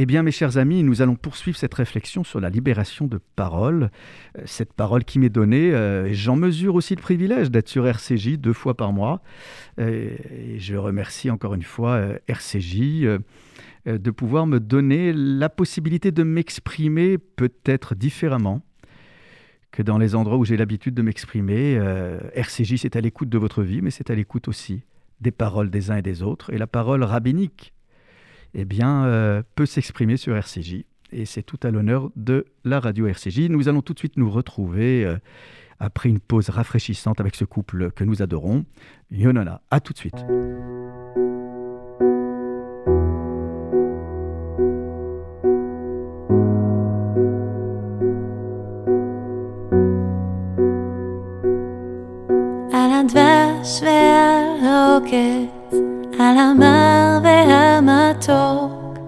Eh 0.02 0.06
bien, 0.06 0.22
mes 0.22 0.30
chers 0.30 0.56
amis, 0.56 0.82
nous 0.82 1.02
allons 1.02 1.14
poursuivre 1.14 1.58
cette 1.58 1.74
réflexion 1.74 2.24
sur 2.24 2.40
la 2.40 2.48
libération 2.48 3.06
de 3.06 3.20
parole, 3.36 3.90
euh, 4.38 4.42
cette 4.46 4.72
parole 4.72 5.04
qui 5.04 5.18
m'est 5.18 5.28
donnée. 5.28 5.74
Euh, 5.74 6.08
j'en 6.14 6.36
mesure 6.36 6.74
aussi 6.74 6.94
le 6.94 7.02
privilège 7.02 7.50
d'être 7.50 7.68
sur 7.68 7.86
RCJ 7.86 8.38
deux 8.38 8.54
fois 8.54 8.74
par 8.74 8.94
mois. 8.94 9.20
et 9.76 10.56
je 10.56 10.74
remercie 10.76 11.28
encore 11.28 11.52
une 11.52 11.62
fois 11.62 12.00
RCJ 12.28 13.04
euh, 13.86 13.98
de 13.98 14.10
pouvoir 14.10 14.46
me 14.46 14.58
donner 14.58 15.12
la 15.12 15.50
possibilité 15.50 16.12
de 16.12 16.22
m'exprimer 16.22 17.18
peut-être 17.18 17.94
différemment 17.94 18.62
que 19.70 19.82
dans 19.82 19.98
les 19.98 20.14
endroits 20.14 20.38
où 20.38 20.46
j'ai 20.46 20.56
l'habitude 20.56 20.94
de 20.94 21.02
m'exprimer. 21.02 21.76
Euh, 21.78 22.20
RCJ, 22.34 22.76
c'est 22.76 22.96
à 22.96 23.02
l'écoute 23.02 23.28
de 23.28 23.38
votre 23.38 23.62
vie, 23.62 23.82
mais 23.82 23.90
c'est 23.90 24.10
à 24.10 24.14
l'écoute 24.14 24.48
aussi 24.48 24.82
des 25.20 25.30
paroles 25.30 25.68
des 25.68 25.90
uns 25.90 25.96
et 25.96 26.02
des 26.02 26.22
autres. 26.22 26.52
Et 26.52 26.58
la 26.58 26.66
parole 26.66 27.04
rabbinique, 27.04 27.74
eh 28.54 28.64
bien, 28.64 29.04
euh, 29.04 29.42
peut 29.54 29.66
s'exprimer 29.66 30.16
sur 30.16 30.36
RCJ. 30.36 30.84
Et 31.12 31.24
c'est 31.24 31.42
tout 31.42 31.58
à 31.62 31.70
l'honneur 31.70 32.10
de 32.16 32.46
la 32.64 32.80
radio 32.80 33.06
RCJ. 33.06 33.48
Nous 33.48 33.68
allons 33.68 33.82
tout 33.82 33.94
de 33.94 33.98
suite 33.98 34.16
nous 34.16 34.30
retrouver 34.30 35.04
euh, 35.04 35.16
après 35.80 36.08
une 36.08 36.20
pause 36.20 36.50
rafraîchissante 36.50 37.20
avec 37.20 37.34
ce 37.34 37.44
couple 37.44 37.90
que 37.90 38.04
nous 38.04 38.22
adorons, 38.22 38.64
Yonana, 39.10 39.62
À 39.70 39.80
tout 39.80 39.92
de 39.92 39.98
suite. 39.98 40.24
על 56.22 56.38
המר 56.38 57.18
והמתוק, 57.22 58.98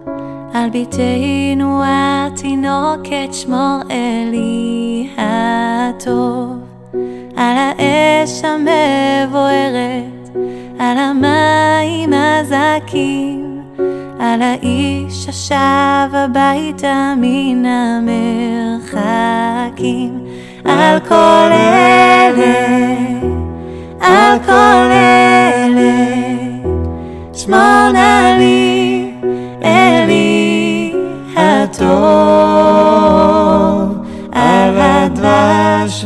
על 0.55 0.71
ביתנו 0.71 1.83
התינוקת 1.85 3.29
שמור 3.33 3.79
אלי 3.91 5.09
הטוב, 5.19 6.59
על 7.37 7.57
האש 7.57 8.43
המבוערת, 8.45 10.29
על 10.79 10.99
המים 10.99 12.13
הזכים, 12.13 13.63
על 14.21 14.43
האיש 14.43 15.29
השב 15.29 16.15
הביתה 16.15 17.15
מן 17.17 17.67
המרחקים, 18.87 20.25
על 20.65 21.01
כל 21.01 21.49
אלה 21.53 23.03
על 24.01 24.39
כל 24.47 24.91
אלה, 24.93 26.42
שמור 27.42 27.92
נא 27.94 28.36
לי, 28.38 29.12
אלי 29.64 30.94
הטוב, 31.36 31.88
על 34.32 34.80
הדבש 34.80 36.06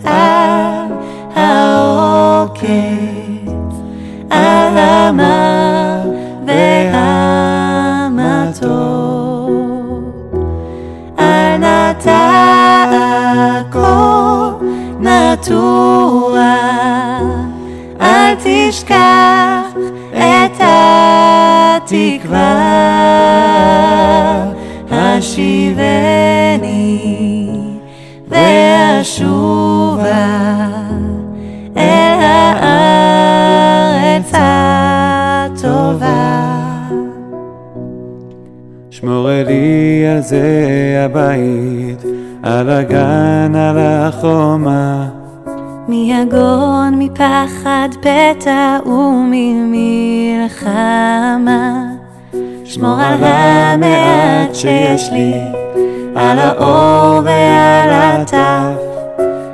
ועל 0.00 0.92
העוקץ, 1.34 2.68
על 4.30 4.78
המר 4.78 6.00
והמתוק, 6.46 7.28
על 11.16 11.56
נטע 11.56 12.28
הכל 13.70 14.64
נטוע 15.00 16.58
תשכח 18.44 18.94
את 18.94 19.51
התקווה, 21.83 22.53
השיבני 24.91 26.69
ואשובה 28.27 30.03
אל 31.77 32.19
הארץ 32.21 34.31
הטובה. 35.43 36.49
שמור 38.89 39.29
לי 39.45 40.05
על 40.15 40.21
זה 40.21 41.03
הבית, 41.05 42.03
על 42.43 42.69
הגן, 42.69 43.55
על 43.55 43.77
החומה. 43.77 44.72
מיגון, 46.12 46.94
מפחד 46.98 47.88
פתע 48.00 48.78
וממלחמה. 48.86 49.38
שמור 52.64 53.00
על 53.00 53.24
המעט 53.24 54.54
שיש 54.54 55.10
לי, 55.12 55.34
על 56.14 56.38
האור 56.38 57.20
ועל 57.24 57.90
הטף, 57.90 58.80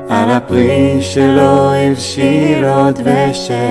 על 0.09 0.31
הפרי 0.31 1.03
שלא 1.03 1.75
הבשיל 1.75 2.65
עוד 2.65 3.01
ושנאסף, 3.05 3.65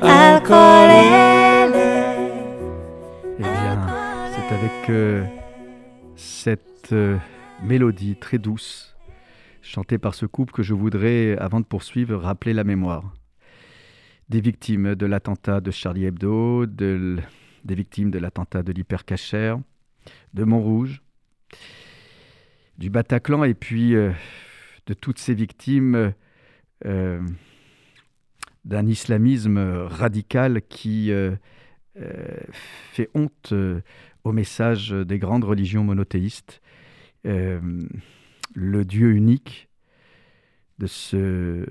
על 0.00 0.40
כל 0.46 0.88
אלה. 0.90 1.36
Eh 3.38 3.42
bien, 3.42 3.78
c'est 4.32 4.50
avec 4.58 4.90
euh, 4.90 5.24
cette 6.16 6.88
euh, 6.92 7.16
mélodie 7.62 8.16
très 8.16 8.38
douce 8.38 8.96
chanté 9.61 9.97
par 9.97 10.15
ce 10.15 10.25
couple 10.25 10.53
que 10.53 10.63
je 10.63 10.73
voudrais, 10.73 11.37
avant 11.37 11.59
de 11.59 11.65
poursuivre, 11.65 12.15
rappeler 12.17 12.53
la 12.53 12.63
mémoire. 12.63 13.13
Des 14.29 14.41
victimes 14.41 14.95
de 14.95 15.05
l'attentat 15.05 15.61
de 15.61 15.71
Charlie 15.71 16.05
Hebdo, 16.05 16.65
de 16.65 17.17
des 17.63 17.75
victimes 17.75 18.11
de 18.11 18.19
l'attentat 18.19 18.63
de 18.63 18.71
l'hypercacher, 18.71 19.55
de 20.33 20.43
Montrouge, 20.43 21.01
du 22.77 22.89
Bataclan 22.89 23.43
et 23.43 23.53
puis 23.53 23.95
euh, 23.95 24.11
de 24.87 24.93
toutes 24.93 25.19
ces 25.19 25.33
victimes 25.33 26.13
euh, 26.85 27.21
d'un 28.65 28.87
islamisme 28.87 29.59
radical 29.59 30.61
qui 30.63 31.11
euh, 31.11 31.35
fait 31.93 33.09
honte 33.13 33.53
au 34.23 34.31
message 34.31 34.91
des 34.91 35.19
grandes 35.19 35.43
religions 35.43 35.83
monothéistes. 35.83 36.61
Le 38.53 38.85
Dieu 38.85 39.11
unique 39.11 39.69
de 40.79 40.87
ce 40.87 41.65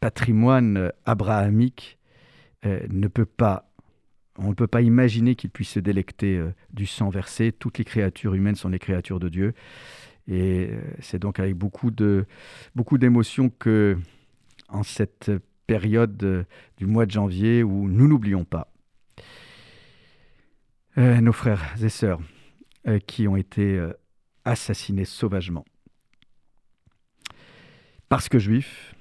patrimoine 0.00 0.92
abrahamique 1.04 1.98
ne 2.64 3.08
peut 3.08 3.26
pas 3.26 3.64
on 4.40 4.50
ne 4.50 4.54
peut 4.54 4.68
pas 4.68 4.82
imaginer 4.82 5.34
qu'il 5.34 5.50
puisse 5.50 5.70
se 5.70 5.80
délecter 5.80 6.40
du 6.72 6.86
sang 6.86 7.08
versé. 7.08 7.50
Toutes 7.50 7.78
les 7.78 7.84
créatures 7.84 8.34
humaines 8.34 8.54
sont 8.54 8.68
les 8.68 8.78
créatures 8.78 9.18
de 9.18 9.28
Dieu. 9.28 9.52
Et 10.28 10.68
euh, 10.70 10.80
c'est 11.00 11.18
donc 11.18 11.40
avec 11.40 11.54
beaucoup 11.54 11.90
beaucoup 12.74 12.98
d'émotions 12.98 13.48
que, 13.48 13.98
en 14.68 14.82
cette 14.82 15.32
période 15.66 16.22
euh, 16.22 16.44
du 16.76 16.86
mois 16.86 17.06
de 17.06 17.10
janvier, 17.10 17.62
où 17.62 17.88
nous 17.88 18.06
n'oublions 18.06 18.44
pas 18.44 18.70
euh, 20.98 21.20
nos 21.20 21.32
frères 21.32 21.82
et 21.82 21.88
sœurs 21.88 22.20
qui 23.06 23.28
ont 23.28 23.36
été 23.36 23.86
assassinés 24.46 25.04
sauvagement. 25.04 25.66
Parce 28.08 28.28
que 28.28 28.38
juifs, 28.38 28.94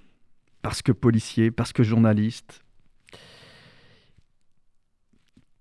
parce 0.62 0.82
que 0.82 0.92
policiers, 0.92 1.52
parce 1.52 1.74
que 1.74 1.84
journalistes, 1.84 2.64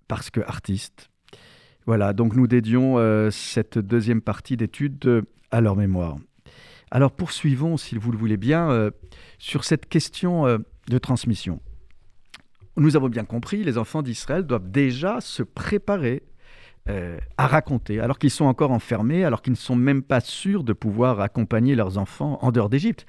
parce 0.08 0.30
que 0.30 0.40
artistes. 0.40 1.10
Voilà, 1.86 2.12
donc 2.12 2.34
nous 2.34 2.48
dédions 2.48 2.98
cette 3.30 3.78
deuxième 3.78 4.20
partie 4.20 4.56
d'étude 4.56 5.24
à 5.52 5.60
leur 5.60 5.76
mémoire. 5.76 6.16
Alors 6.90 7.12
poursuivons, 7.12 7.76
si 7.76 7.96
vous 7.96 8.12
le 8.12 8.18
voulez 8.18 8.36
bien, 8.36 8.70
euh, 8.70 8.90
sur 9.38 9.64
cette 9.64 9.88
question 9.88 10.46
euh, 10.46 10.58
de 10.88 10.98
transmission. 10.98 11.60
Nous 12.76 12.96
avons 12.96 13.08
bien 13.08 13.24
compris, 13.24 13.64
les 13.64 13.78
enfants 13.78 14.02
d'Israël 14.02 14.44
doivent 14.44 14.70
déjà 14.70 15.20
se 15.20 15.42
préparer 15.42 16.22
euh, 16.88 17.19
à 17.37 17.47
raconter, 17.47 18.00
alors 18.00 18.19
qu'ils 18.19 18.31
sont 18.31 18.45
encore 18.45 18.71
enfermés, 18.71 19.25
alors 19.25 19.43
qu'ils 19.43 19.52
ne 19.52 19.59
sont 19.59 19.76
même 19.76 20.02
pas 20.02 20.21
sûrs 20.21 20.64
de 20.64 20.73
pouvoir 20.73 21.21
accompagner 21.21 21.75
leurs 21.75 21.99
enfants 21.99 22.38
en 22.43 22.52
dehors 22.52 22.69
d'Égypte. 22.69 23.07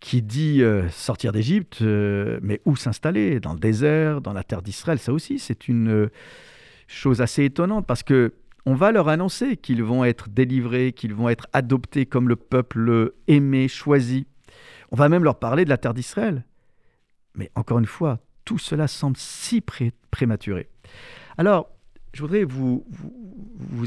Qui 0.00 0.20
dit 0.20 0.60
sortir 0.90 1.30
d'Égypte, 1.30 1.80
mais 1.80 2.60
où 2.64 2.74
s'installer? 2.74 3.38
Dans 3.38 3.52
le 3.52 3.60
désert, 3.60 4.20
dans 4.20 4.32
la 4.32 4.42
terre 4.42 4.60
d'Israël, 4.60 4.98
ça 4.98 5.12
aussi, 5.12 5.38
c'est 5.38 5.68
une 5.68 6.10
chose 6.88 7.20
assez 7.20 7.44
étonnante 7.44 7.86
parce 7.86 8.02
que 8.02 8.34
on 8.64 8.74
va 8.74 8.92
leur 8.92 9.08
annoncer 9.08 9.56
qu'ils 9.56 9.82
vont 9.82 10.04
être 10.04 10.28
délivrés, 10.28 10.92
qu'ils 10.92 11.14
vont 11.14 11.28
être 11.28 11.46
adoptés 11.52 12.06
comme 12.06 12.28
le 12.28 12.36
peuple 12.36 13.12
aimé, 13.26 13.66
choisi. 13.68 14.26
On 14.92 14.96
va 14.96 15.08
même 15.08 15.24
leur 15.24 15.38
parler 15.38 15.64
de 15.64 15.70
la 15.70 15.78
terre 15.78 15.94
d'Israël. 15.94 16.44
Mais 17.34 17.50
encore 17.54 17.78
une 17.78 17.86
fois, 17.86 18.20
tout 18.44 18.58
cela 18.58 18.86
semble 18.86 19.16
si 19.16 19.62
prématuré. 20.10 20.68
Alors, 21.38 21.70
je 22.12 22.20
voudrais 22.20 22.44
vous, 22.44 22.84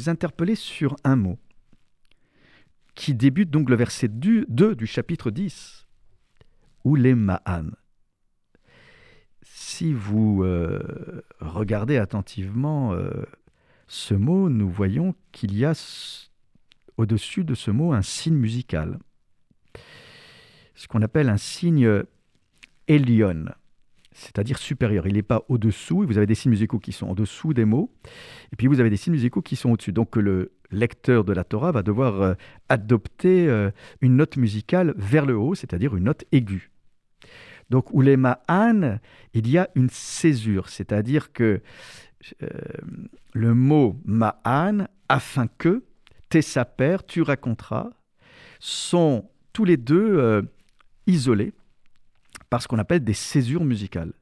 interpeller 0.08 0.56
sur 0.56 0.96
un 1.04 1.16
mot 1.16 1.38
qui 2.96 3.14
débute 3.14 3.50
donc 3.50 3.70
le 3.70 3.76
verset 3.76 4.08
2 4.08 4.76
du 4.76 4.88
chapitre 4.88 5.30
10, 5.30 5.86
ou 6.86 6.96
les 6.96 7.14
Ma'an. 7.14 7.72
Si 9.42 9.94
vous 9.94 10.44
euh, 10.44 11.22
regardez 11.40 11.98
attentivement 11.98 12.94
euh, 12.94 13.10
ce 13.88 14.14
mot, 14.14 14.50
nous 14.50 14.70
voyons 14.70 15.14
qu'il 15.32 15.56
y 15.58 15.66
a 15.66 15.74
au-dessus 16.98 17.44
de 17.44 17.54
ce 17.54 17.72
mot 17.72 17.92
un 17.92 18.02
signe 18.02 18.38
musical, 18.38 19.00
ce 20.76 20.88
qu'on 20.88 21.02
appelle 21.02 21.30
un 21.30 21.38
signe 21.38 22.04
Elion, 22.88 23.46
c'est-à-dire 24.16 24.58
supérieur. 24.58 25.06
Il 25.08 25.14
n'est 25.14 25.24
pas 25.24 25.44
au-dessous, 25.50 26.06
vous 26.08 26.18
avez 26.18 26.26
des 26.26 26.36
signes 26.36 26.52
musicaux 26.52 26.80
qui 26.80 26.94
sont 26.94 27.08
en 27.08 27.14
dessous 27.14 27.54
des 27.54 27.66
mots, 27.66 27.92
et 28.52 28.56
puis 28.56 28.68
vous 28.68 28.80
avez 28.80 28.90
des 28.90 28.98
signes 28.98 29.14
musicaux 29.14 29.42
qui 29.42 29.58
sont 29.58 29.72
au-dessus. 29.72 29.92
Donc 29.92 30.16
le 30.16 30.54
lecteur 30.72 31.26
de 31.26 31.34
la 31.34 31.44
Torah 31.44 31.72
va 31.72 31.84
devoir 31.84 32.22
euh, 32.22 32.34
adopter 32.70 33.48
euh, 33.48 33.72
une 34.02 34.16
note 34.16 34.38
musicale 34.38 34.94
vers 34.98 35.26
le 35.26 35.38
haut, 35.38 35.54
c'est-à-dire 35.54 35.96
une 35.96 36.06
note 36.06 36.24
aiguë. 36.32 36.72
Donc, 37.70 37.90
ulema 37.94 38.42
an, 38.48 39.00
il 39.34 39.50
y 39.50 39.58
a 39.58 39.70
une 39.76 39.90
césure, 39.90 40.70
c'est-à-dire 40.70 41.34
que 41.34 41.62
euh, 42.44 42.48
le 43.34 43.54
mot 43.54 44.00
ma'an, 44.06 44.86
afin 45.10 45.48
que, 45.48 45.84
saper, 46.42 46.98
tu 47.08 47.22
raconteras, 47.22 47.90
sont 48.60 49.30
tous 49.54 49.64
les 49.64 49.78
deux 49.78 50.46
isolés 51.08 51.54
par 52.50 52.62
ce 52.62 52.68
qu'on 52.68 52.80
appelle 52.80 53.04
des 53.04 53.14
césures 53.14 53.64
musicales. 53.64 54.14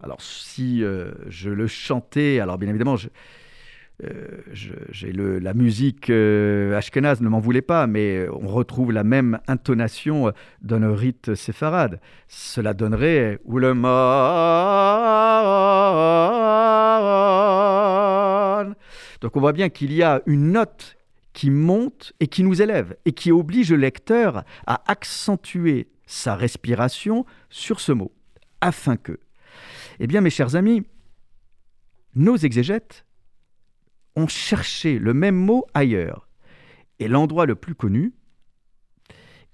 Alors 0.00 0.20
si 0.20 0.84
euh, 0.84 1.12
je 1.28 1.50
le 1.50 1.66
chantais, 1.66 2.38
alors 2.38 2.56
bien 2.56 2.68
évidemment, 2.68 2.96
euh, 4.04 4.26
j'ai 4.92 5.12
la 5.12 5.54
musique 5.54 6.08
euh, 6.08 6.76
ashkenaz, 6.76 7.20
ne 7.20 7.28
m'en 7.28 7.40
voulez 7.40 7.62
pas, 7.62 7.88
mais 7.88 8.28
on 8.28 8.46
retrouve 8.46 8.92
la 8.92 9.02
même 9.02 9.40
intonation 9.48 10.32
dans 10.62 10.78
le 10.78 10.92
rite 10.92 11.34
séfarade. 11.34 12.00
Cela 12.28 12.74
donnerait 12.74 13.40
Donc 19.20 19.36
on 19.36 19.40
voit 19.40 19.52
bien 19.52 19.68
qu'il 19.68 19.92
y 19.92 20.04
a 20.04 20.22
une 20.26 20.52
note 20.52 20.96
qui 21.32 21.50
monte 21.50 22.12
et 22.20 22.28
qui 22.28 22.44
nous 22.44 22.62
élève 22.62 22.96
et 23.04 23.12
qui 23.12 23.32
oblige 23.32 23.72
le 23.72 23.78
lecteur 23.78 24.44
à 24.66 24.82
accentuer 24.86 25.88
sa 26.08 26.34
respiration 26.34 27.24
sur 27.50 27.78
ce 27.78 27.92
mot, 27.92 28.12
afin 28.60 28.96
que. 28.96 29.20
Eh 30.00 30.06
bien, 30.06 30.20
mes 30.20 30.30
chers 30.30 30.56
amis, 30.56 30.82
nos 32.14 32.36
exégètes 32.36 33.04
ont 34.16 34.26
cherché 34.26 34.98
le 34.98 35.14
même 35.14 35.36
mot 35.36 35.66
ailleurs. 35.74 36.28
Et 36.98 37.06
l'endroit 37.06 37.46
le 37.46 37.54
plus 37.54 37.76
connu, 37.76 38.12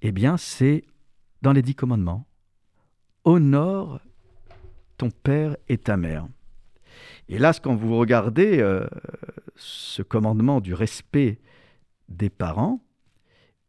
eh 0.01 0.11
bien, 0.11 0.37
c'est 0.37 0.83
dans 1.43 1.53
les 1.53 1.61
dix 1.61 1.75
commandements. 1.75 2.25
Honore 3.25 3.99
ton 4.97 5.11
père 5.11 5.57
et 5.67 5.77
ta 5.77 5.97
mère. 5.97 6.27
Et 7.27 7.37
là, 7.37 7.53
quand 7.53 7.75
vous 7.75 7.97
regardez 7.97 8.59
euh, 8.59 8.87
ce 9.55 10.01
commandement 10.01 10.61
du 10.61 10.73
respect 10.73 11.39
des 12.07 12.29
parents, 12.29 12.81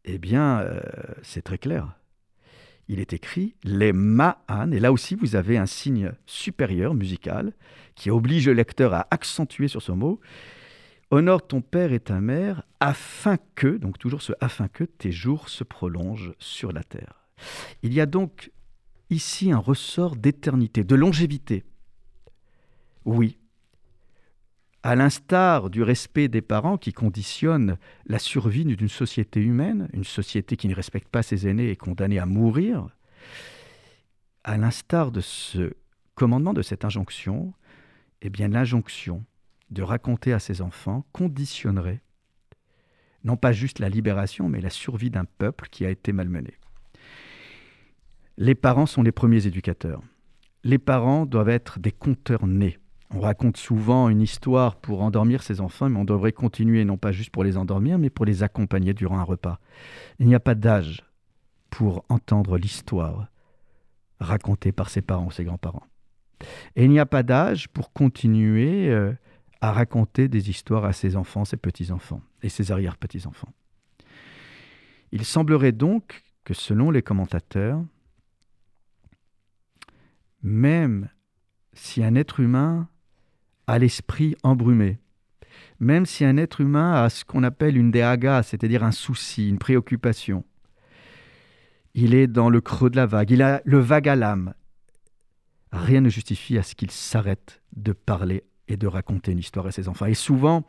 eh 0.05 0.17
bien, 0.17 0.59
euh, 0.59 0.79
c'est 1.21 1.41
très 1.41 1.57
clair. 1.57 1.97
Il 2.89 2.99
est 2.99 3.13
écrit 3.13 3.55
les 3.63 3.91
ma'an, 3.91 4.71
et 4.71 4.79
là 4.79 4.91
aussi 4.91 5.15
vous 5.15 5.35
avez 5.35 5.57
un 5.57 5.65
signe 5.65 6.11
supérieur 6.25 6.93
musical 6.93 7.53
qui 7.95 8.09
oblige 8.09 8.47
le 8.47 8.53
lecteur 8.53 8.93
à 8.93 9.07
accentuer 9.11 9.67
sur 9.67 9.81
ce 9.81 9.91
mot, 9.91 10.19
Honore 11.09 11.47
ton 11.47 11.61
père 11.61 11.93
et 11.93 12.01
ta 12.01 12.19
mère, 12.19 12.63
afin 12.81 13.37
que, 13.55 13.77
donc 13.77 13.97
toujours 13.97 14.21
ce 14.21 14.33
afin 14.41 14.67
que, 14.67 14.83
tes 14.83 15.11
jours 15.11 15.47
se 15.47 15.63
prolongent 15.63 16.33
sur 16.37 16.73
la 16.73 16.83
terre. 16.83 17.23
Il 17.81 17.93
y 17.93 18.01
a 18.01 18.05
donc 18.05 18.51
ici 19.09 19.51
un 19.51 19.57
ressort 19.57 20.17
d'éternité, 20.17 20.83
de 20.83 20.95
longévité. 20.95 21.63
Oui, 23.05 23.37
à 24.83 24.95
l'instar 24.95 25.69
du 25.69 25.83
respect 25.83 26.27
des 26.27 26.41
parents 26.41 26.77
qui 26.77 26.93
conditionne 26.93 27.77
la 28.05 28.19
survie 28.19 28.65
d'une 28.65 28.89
société 28.89 29.41
humaine, 29.41 29.89
une 29.93 30.03
société 30.03 30.55
qui 30.55 30.67
ne 30.67 30.75
respecte 30.75 31.09
pas 31.09 31.23
ses 31.23 31.47
aînés 31.47 31.69
et 31.69 31.75
condamnée 31.75 32.19
à 32.19 32.25
mourir, 32.25 32.87
à 34.43 34.57
l'instar 34.57 35.11
de 35.11 35.21
ce 35.21 35.73
commandement, 36.15 36.53
de 36.53 36.61
cette 36.61 36.85
injonction, 36.85 37.53
eh 38.21 38.29
bien 38.29 38.47
l'injonction 38.47 39.25
de 39.69 39.81
raconter 39.81 40.31
à 40.31 40.39
ses 40.39 40.61
enfants 40.61 41.05
conditionnerait 41.11 42.01
non 43.27 43.35
pas 43.35 43.51
juste 43.51 43.79
la 43.79 43.89
libération, 43.89 44.49
mais 44.49 44.61
la 44.61 44.69
survie 44.69 45.09
d'un 45.09 45.25
peuple 45.25 45.67
qui 45.69 45.85
a 45.85 45.89
été 45.89 46.13
malmené. 46.13 46.53
Les 48.37 48.55
parents 48.55 48.85
sont 48.85 49.03
les 49.03 49.11
premiers 49.11 49.47
éducateurs. 49.47 50.01
Les 50.63 50.77
parents 50.77 51.25
doivent 51.25 51.49
être 51.49 51.79
des 51.79 51.91
conteurs 51.91 52.47
nés. 52.47 52.79
On 53.13 53.21
raconte 53.21 53.57
souvent 53.57 54.09
une 54.09 54.21
histoire 54.21 54.75
pour 54.75 55.01
endormir 55.01 55.41
ses 55.41 55.61
enfants, 55.61 55.89
mais 55.89 55.99
on 55.99 56.05
devrait 56.05 56.33
continuer 56.33 56.83
non 56.83 56.97
pas 56.97 57.11
juste 57.11 57.29
pour 57.29 57.43
les 57.43 57.55
endormir, 57.55 57.97
mais 57.97 58.09
pour 58.09 58.25
les 58.25 58.43
accompagner 58.43 58.93
durant 58.93 59.17
un 59.17 59.23
repas. 59.23 59.59
Il 60.19 60.27
n'y 60.27 60.35
a 60.35 60.39
pas 60.39 60.55
d'âge 60.55 61.03
pour 61.69 62.03
entendre 62.09 62.57
l'histoire 62.57 63.27
racontée 64.19 64.71
par 64.71 64.89
ses 64.89 65.01
parents 65.01 65.27
ou 65.27 65.31
ses 65.31 65.45
grands-parents. 65.45 65.85
Et 66.75 66.83
il 66.83 66.89
n'y 66.89 66.99
a 66.99 67.05
pas 67.05 67.23
d'âge 67.23 67.69
pour 67.69 67.93
continuer 67.93 68.89
euh, 68.89 69.13
à 69.61 69.71
raconter 69.71 70.27
des 70.27 70.49
histoires 70.49 70.85
à 70.85 70.93
ses 70.93 71.15
enfants, 71.15 71.45
ses 71.45 71.57
petits-enfants 71.57 72.21
et 72.43 72.49
ses 72.49 72.71
arrière-petits-enfants. 72.71 73.53
Il 75.11 75.23
semblerait 75.23 75.71
donc 75.71 76.23
que 76.43 76.53
selon 76.53 76.91
les 76.91 77.01
commentateurs, 77.01 77.83
même 80.43 81.09
si 81.73 82.03
un 82.03 82.15
être 82.15 82.39
humain 82.39 82.89
a 83.67 83.77
l'esprit 83.77 84.35
embrumé, 84.43 84.99
même 85.79 86.05
si 86.05 86.25
un 86.25 86.37
être 86.37 86.61
humain 86.61 87.03
a 87.03 87.09
ce 87.09 87.25
qu'on 87.25 87.43
appelle 87.43 87.77
une 87.77 87.91
déaga, 87.91 88.41
c'est-à-dire 88.43 88.83
un 88.83 88.91
souci, 88.91 89.49
une 89.49 89.59
préoccupation, 89.59 90.43
il 91.93 92.13
est 92.13 92.27
dans 92.27 92.49
le 92.49 92.61
creux 92.61 92.89
de 92.89 92.95
la 92.95 93.05
vague, 93.05 93.31
il 93.31 93.41
a 93.41 93.61
le 93.65 93.79
vague 93.79 94.07
à 94.07 94.15
l'âme. 94.15 94.53
Rien 95.71 96.01
ne 96.01 96.09
justifie 96.09 96.57
à 96.57 96.63
ce 96.63 96.75
qu'il 96.75 96.91
s'arrête 96.91 97.61
de 97.75 97.91
parler 97.91 98.43
et 98.67 98.77
de 98.77 98.87
raconter 98.87 99.31
une 99.31 99.39
histoire 99.39 99.65
à 99.67 99.71
ses 99.71 99.87
enfants. 99.87 100.05
Et 100.05 100.13
souvent, 100.13 100.65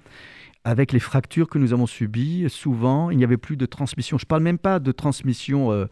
avec 0.65 0.93
les 0.93 1.01
fractures 1.01 1.49
que 1.49 1.59
nous 1.59 1.73
avons 1.73 1.87
subies, 1.87 2.47
souvent, 2.49 3.11
il 3.11 3.19
n'y 3.19 3.25
avait 3.25 3.37
plus 3.37 3.57
de 3.57 3.67
transmission. 3.67 4.19
Je 4.19 4.25
ne 4.25 4.29
parle 4.29 4.43
même 4.43 4.59
pas 4.59 4.79
de 4.81 4.93
transmission 4.93 5.73
euh, 5.73 5.87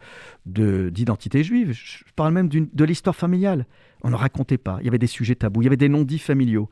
d'identité 0.45 1.43
juive, 1.43 1.71
je 1.71 2.03
parle 2.15 2.33
même 2.33 2.49
de 2.49 2.83
l'histoire 2.85 3.15
familiale. 3.15 3.65
On 4.03 4.09
ne 4.09 4.15
racontait 4.15 4.57
pas, 4.57 4.77
il 4.81 4.85
y 4.85 4.87
avait 4.87 4.97
des 4.97 5.07
sujets 5.07 5.35
tabous, 5.35 5.61
il 5.61 5.65
y 5.65 5.67
avait 5.67 5.77
des 5.77 5.89
non-dits 5.89 6.19
familiaux. 6.19 6.69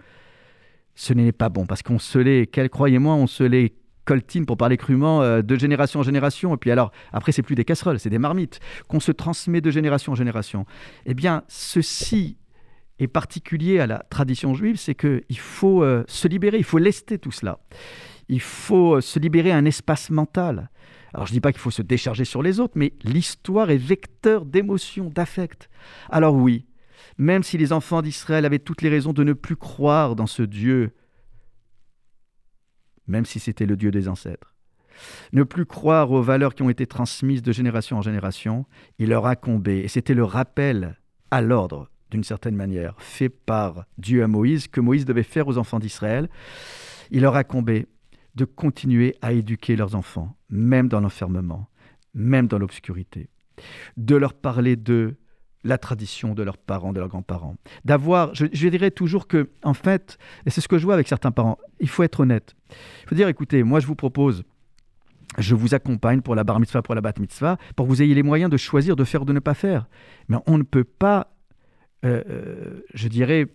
Ce 0.96 1.14
n'est 1.14 1.32
pas 1.32 1.50
bon, 1.50 1.66
parce 1.66 1.84
qu'on 1.84 2.00
se 2.00 2.18
les, 2.18 2.48
croyez-moi, 2.48 3.14
on 3.16 3.28
se 3.28 3.44
les 3.44 3.76
coltine, 4.06 4.46
pour 4.46 4.56
parler 4.56 4.78
crûment, 4.78 5.22
euh, 5.22 5.42
de 5.42 5.56
génération 5.56 6.00
en 6.00 6.04
génération. 6.04 6.54
Et 6.54 6.58
puis 6.58 6.72
alors, 6.72 6.92
après, 7.12 7.32
c'est 7.32 7.42
plus 7.42 7.56
des 7.56 7.66
casseroles, 7.66 8.00
c'est 8.00 8.10
des 8.10 8.20
marmites 8.20 8.60
qu'on 8.88 9.00
se 9.00 9.12
transmet 9.12 9.62
de 9.62 9.72
génération 9.72 10.14
en 10.14 10.16
génération. 10.16 10.66
Eh 11.06 11.14
bien, 11.14 11.44
ceci 11.48 12.38
est 13.00 13.08
particulier 13.08 13.80
à 13.80 13.88
la 13.88 14.06
tradition 14.10 14.54
juive, 14.54 14.78
c'est 14.78 14.96
qu'il 14.96 15.38
faut 15.38 15.84
euh, 15.84 16.06
se 16.08 16.28
libérer, 16.28 16.58
il 16.58 16.64
faut 16.64 16.78
lester 16.78 17.18
tout 17.20 17.32
cela. 17.32 17.60
Il 18.30 18.42
faut 18.42 18.96
euh, 18.96 19.02
se 19.02 19.20
libérer 19.20 19.52
un 19.52 19.66
espace 19.66 20.10
mental. 20.10 20.70
Alors 21.14 21.28
je 21.28 21.32
ne 21.32 21.36
dis 21.36 21.42
pas 21.42 21.52
qu'il 21.52 21.62
faut 21.62 21.72
se 21.72 21.82
décharger 21.82 22.26
sur 22.26 22.42
les 22.42 22.60
autres, 22.60 22.74
mais 22.76 22.94
l'histoire 23.04 23.70
est 23.70 23.78
vecteur 23.78 24.46
d'émotions, 24.46 25.10
d'affect. 25.10 25.70
Alors 26.10 26.36
oui, 26.36 26.66
même 27.18 27.44
si 27.44 27.58
les 27.58 27.74
enfants 27.74 28.02
d'Israël 28.02 28.46
avaient 28.46 28.60
toutes 28.60 28.82
les 28.82 28.90
raisons 28.90 29.14
de 29.14 29.24
ne 29.24 29.34
plus 29.34 29.56
croire 29.56 30.16
dans 30.16 30.28
ce 30.28 30.44
Dieu, 30.44 30.94
même 33.08 33.26
si 33.26 33.40
c'était 33.40 33.66
le 33.66 33.78
Dieu 33.78 33.92
des 33.92 34.08
ancêtres, 34.08 34.54
ne 35.34 35.44
plus 35.44 35.66
croire 35.66 36.12
aux 36.12 36.22
valeurs 36.22 36.56
qui 36.56 36.64
ont 36.64 36.70
été 36.70 36.88
transmises 36.88 37.42
de 37.42 37.52
génération 37.52 37.98
en 37.98 38.02
génération, 38.02 38.66
il 39.00 39.10
leur 39.10 39.26
incombait, 39.26 39.80
et 39.80 39.88
c'était 39.88 40.14
le 40.14 40.24
rappel 40.24 40.98
à 41.32 41.42
l'ordre 41.42 41.90
d'une 42.12 42.24
certaine 42.24 42.56
manière, 42.56 42.96
fait 43.00 43.30
par 43.30 43.86
Dieu 43.98 44.24
à 44.24 44.28
Moïse, 44.28 44.68
que 44.68 44.80
Moïse 44.80 45.06
devait 45.06 45.24
faire 45.24 45.48
aux 45.48 45.58
enfants 45.58 45.80
d'Israël, 45.80 46.30
il 47.12 47.22
leur 47.22 47.36
incombait 47.36 47.88
de 48.36 48.46
continuer 48.46 49.16
à 49.22 49.34
éduquer 49.34 49.76
leurs 49.76 49.96
enfants, 49.96 50.36
même 50.50 50.88
dans 50.88 51.00
l'enfermement, 51.00 51.68
même 52.14 52.48
dans 52.48 52.58
l'obscurité, 52.58 53.30
de 53.98 54.16
leur 54.16 54.34
parler 54.34 54.76
de 54.76 55.16
la 55.66 55.78
tradition 55.78 56.34
de 56.34 56.44
leurs 56.44 56.58
parents, 56.58 56.94
de 56.94 57.00
leurs 57.00 57.10
grands-parents, 57.10 57.56
d'avoir, 57.84 58.34
je, 58.34 58.46
dirais 58.46 58.92
toujours 58.92 59.28
que, 59.28 59.50
en 59.64 59.74
fait, 59.74 60.18
et 60.46 60.50
c'est 60.50 60.62
ce 60.62 60.70
que 60.70 60.78
je 60.78 60.86
vois 60.86 60.94
avec 60.94 61.10
certains 61.10 61.32
parents, 61.32 61.58
il 61.82 61.90
faut 61.90 62.04
être 62.04 62.22
honnête. 62.22 62.56
Il 63.04 63.10
faut 63.10 63.16
dire, 63.16 63.28
écoutez, 63.28 63.64
moi 63.64 63.80
je 63.80 63.88
vous 63.88 63.96
propose 63.96 64.44
je 65.38 65.54
vous 65.54 65.74
accompagne 65.74 66.22
pour 66.22 66.34
la 66.34 66.46
bar 66.46 66.62
mitzvah, 66.62 66.82
pour 66.82 66.96
la 66.96 67.02
bat 67.02 67.12
mitzvah, 67.20 67.58
pour 67.76 67.88
que 67.88 67.90
vous 67.90 68.02
ayez 68.02 68.14
les 68.14 68.24
moyens 68.24 68.50
de 68.50 68.56
choisir 68.56 68.96
de 68.96 69.04
faire 69.04 69.24
ou 69.24 69.26
de 69.26 69.34
ne 69.34 69.40
pas 69.40 69.56
faire. 69.56 69.88
Mais 70.30 70.38
on 70.46 70.58
ne 70.58 70.64
peut 70.64 70.86
pas 70.86 71.36
euh, 72.06 72.24
euh, 72.30 72.82
je 72.94 73.08
dirais, 73.08 73.48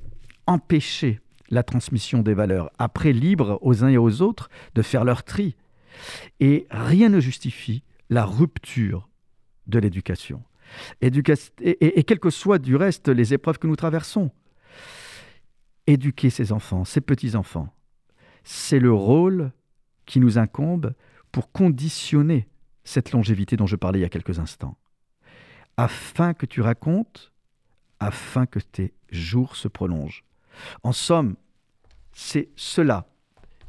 empêcher 0.46 1.20
la 1.50 1.62
transmission 1.62 2.22
des 2.22 2.34
valeurs. 2.34 2.70
Après, 2.78 3.12
libre 3.12 3.60
aux 3.62 3.84
uns 3.84 3.88
et 3.88 3.96
aux 3.96 4.22
autres 4.22 4.50
de 4.74 4.82
faire 4.82 5.04
leur 5.04 5.22
tri. 5.22 5.56
Et 6.40 6.66
rien 6.70 7.10
ne 7.10 7.20
justifie 7.20 7.84
la 8.08 8.24
rupture 8.24 9.08
de 9.68 9.78
l'éducation. 9.78 10.42
Et, 11.00 11.10
et, 11.98 12.04
quelles 12.04 12.20
que 12.20 12.30
soient 12.30 12.58
du 12.58 12.76
reste 12.76 13.08
les 13.08 13.34
épreuves 13.34 13.58
que 13.58 13.66
nous 13.66 13.76
traversons, 13.76 14.30
éduquer 15.86 16.30
ses 16.30 16.52
enfants, 16.52 16.84
ses 16.84 17.00
petits-enfants, 17.00 17.74
c'est 18.44 18.78
le 18.78 18.92
rôle 18.92 19.52
qui 20.06 20.20
nous 20.20 20.38
incombe 20.38 20.94
pour 21.32 21.52
conditionner 21.52 22.48
cette 22.84 23.12
longévité 23.12 23.56
dont 23.56 23.66
je 23.66 23.76
parlais 23.76 24.00
il 24.00 24.02
y 24.02 24.06
a 24.06 24.08
quelques 24.08 24.38
instants, 24.38 24.76
afin 25.76 26.34
que 26.34 26.46
tu 26.46 26.60
racontes 26.60 27.32
afin 28.00 28.46
que 28.46 28.58
tes 28.58 28.94
jours 29.10 29.54
se 29.54 29.68
prolongent. 29.68 30.24
En 30.82 30.92
somme, 30.92 31.36
c'est 32.12 32.48
cela 32.56 33.06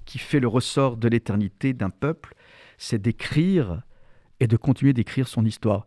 qui 0.05 0.17
fait 0.17 0.39
le 0.39 0.47
ressort 0.47 0.97
de 0.97 1.07
l'éternité 1.07 1.73
d'un 1.73 1.89
peuple, 1.89 2.33
c'est 2.77 2.99
d'écrire 2.99 3.83
et 4.39 4.47
de 4.47 4.57
continuer 4.57 4.93
d'écrire 4.93 5.27
son 5.27 5.45
histoire. 5.45 5.85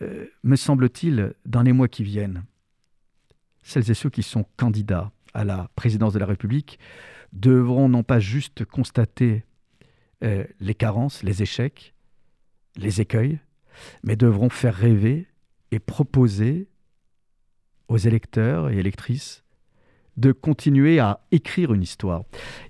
Me 0.00 0.56
semble-t-il, 0.56 1.34
dans 1.46 1.62
les 1.62 1.72
mois 1.72 1.88
qui 1.88 2.04
viennent, 2.04 2.44
celles 3.62 3.90
et 3.90 3.94
ceux 3.94 4.10
qui 4.10 4.22
sont 4.22 4.44
candidats 4.56 5.10
à 5.34 5.44
la 5.44 5.68
présidence 5.74 6.12
de 6.12 6.18
la 6.18 6.26
République 6.26 6.78
devront 7.32 7.88
non 7.88 8.02
pas 8.02 8.20
juste 8.20 8.64
constater 8.64 9.44
euh, 10.24 10.44
les 10.60 10.74
carences, 10.74 11.22
les 11.22 11.42
échecs, 11.42 11.94
les 12.76 13.00
écueils, 13.00 13.38
mais 14.02 14.16
devront 14.16 14.48
faire 14.48 14.74
rêver 14.74 15.26
et 15.70 15.78
proposer 15.78 16.68
aux 17.88 17.98
électeurs 17.98 18.70
et 18.70 18.78
électrices 18.78 19.44
de 20.16 20.32
continuer 20.32 20.98
à 20.98 21.20
écrire 21.30 21.74
une 21.74 21.82
histoire. 21.82 22.22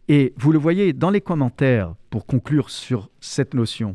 Et 0.09 0.35
vous 0.37 0.51
le 0.51 0.59
voyez 0.59 0.93
dans 0.93 1.11
les 1.11 1.21
commentaires, 1.21 1.95
pour 2.11 2.27
conclure 2.27 2.71
sur 2.71 3.11
cette 3.21 3.55
notion, 3.55 3.93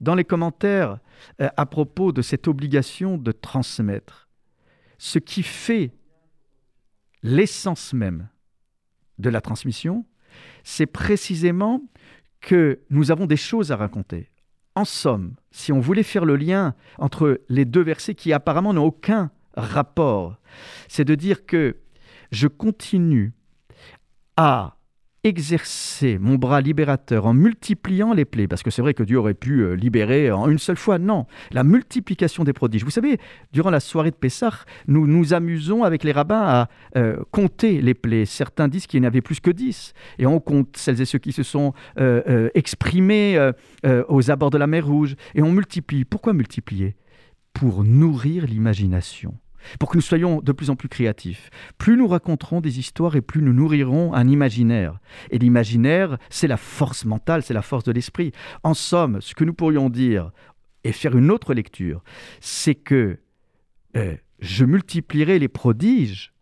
dans 0.00 0.14
les 0.14 0.24
commentaires 0.24 0.98
euh, 1.40 1.48
à 1.56 1.66
propos 1.66 2.12
de 2.12 2.22
cette 2.22 2.48
obligation 2.48 3.18
de 3.18 3.32
transmettre, 3.32 4.28
ce 4.98 5.18
qui 5.18 5.42
fait 5.42 5.92
l'essence 7.22 7.92
même 7.92 8.28
de 9.18 9.30
la 9.30 9.40
transmission, 9.40 10.04
c'est 10.64 10.86
précisément 10.86 11.82
que 12.40 12.80
nous 12.90 13.10
avons 13.10 13.26
des 13.26 13.36
choses 13.36 13.70
à 13.72 13.76
raconter. 13.76 14.30
En 14.74 14.84
somme, 14.84 15.34
si 15.50 15.70
on 15.70 15.80
voulait 15.80 16.02
faire 16.02 16.24
le 16.24 16.36
lien 16.36 16.74
entre 16.98 17.42
les 17.48 17.64
deux 17.64 17.82
versets 17.82 18.14
qui 18.14 18.32
apparemment 18.32 18.72
n'ont 18.72 18.84
aucun 18.84 19.30
rapport. 19.54 20.36
C'est 20.88 21.04
de 21.04 21.14
dire 21.14 21.46
que 21.46 21.76
je 22.30 22.48
continue 22.48 23.32
à 24.36 24.76
exercer 25.24 26.18
mon 26.18 26.34
bras 26.34 26.60
libérateur 26.60 27.26
en 27.26 27.34
multipliant 27.34 28.12
les 28.12 28.24
plaies, 28.24 28.48
parce 28.48 28.62
que 28.62 28.70
c'est 28.70 28.82
vrai 28.82 28.92
que 28.92 29.04
Dieu 29.04 29.18
aurait 29.18 29.34
pu 29.34 29.60
euh, 29.60 29.74
libérer 29.74 30.32
en 30.32 30.48
une 30.48 30.58
seule 30.58 30.76
fois, 30.76 30.98
non, 30.98 31.26
la 31.52 31.62
multiplication 31.62 32.42
des 32.42 32.52
prodiges. 32.52 32.84
Vous 32.84 32.90
savez, 32.90 33.18
durant 33.52 33.70
la 33.70 33.78
soirée 33.78 34.10
de 34.10 34.16
Pessah, 34.16 34.64
nous 34.88 35.06
nous 35.06 35.32
amusons 35.32 35.84
avec 35.84 36.02
les 36.02 36.12
rabbins 36.12 36.42
à 36.42 36.68
euh, 36.96 37.22
compter 37.30 37.80
les 37.80 37.94
plaies. 37.94 38.26
Certains 38.26 38.66
disent 38.66 38.86
qu'il 38.86 39.00
y 39.00 39.04
en 39.04 39.06
avait 39.06 39.20
plus 39.20 39.38
que 39.38 39.50
dix, 39.50 39.94
et 40.18 40.26
on 40.26 40.40
compte 40.40 40.76
celles 40.76 41.00
et 41.00 41.04
ceux 41.04 41.18
qui 41.18 41.32
se 41.32 41.44
sont 41.44 41.72
euh, 42.00 42.48
exprimés 42.54 43.52
aux 44.08 44.30
abords 44.30 44.50
de 44.50 44.58
la 44.58 44.66
mer 44.66 44.86
Rouge, 44.86 45.14
et 45.34 45.42
on 45.42 45.52
multiplie. 45.52 46.04
Pourquoi 46.04 46.32
multiplier? 46.32 46.96
Pour 47.52 47.84
nourrir 47.84 48.46
l'imagination 48.46 49.34
pour 49.78 49.88
que 49.88 49.96
nous 49.96 50.02
soyons 50.02 50.40
de 50.40 50.52
plus 50.52 50.70
en 50.70 50.76
plus 50.76 50.88
créatifs. 50.88 51.50
Plus 51.78 51.96
nous 51.96 52.08
raconterons 52.08 52.60
des 52.60 52.78
histoires 52.78 53.16
et 53.16 53.20
plus 53.20 53.42
nous 53.42 53.52
nourrirons 53.52 54.14
un 54.14 54.28
imaginaire. 54.28 54.98
Et 55.30 55.38
l'imaginaire, 55.38 56.18
c'est 56.30 56.48
la 56.48 56.56
force 56.56 57.04
mentale, 57.04 57.42
c'est 57.42 57.54
la 57.54 57.62
force 57.62 57.84
de 57.84 57.92
l'esprit. 57.92 58.32
En 58.62 58.74
somme, 58.74 59.20
ce 59.20 59.34
que 59.34 59.44
nous 59.44 59.54
pourrions 59.54 59.90
dire 59.90 60.30
et 60.84 60.92
faire 60.92 61.16
une 61.16 61.30
autre 61.30 61.54
lecture, 61.54 62.02
c'est 62.40 62.74
que 62.74 63.18
euh, 63.96 64.16
je 64.40 64.64
multiplierai 64.64 65.38
les 65.38 65.48
prodiges, 65.48 66.32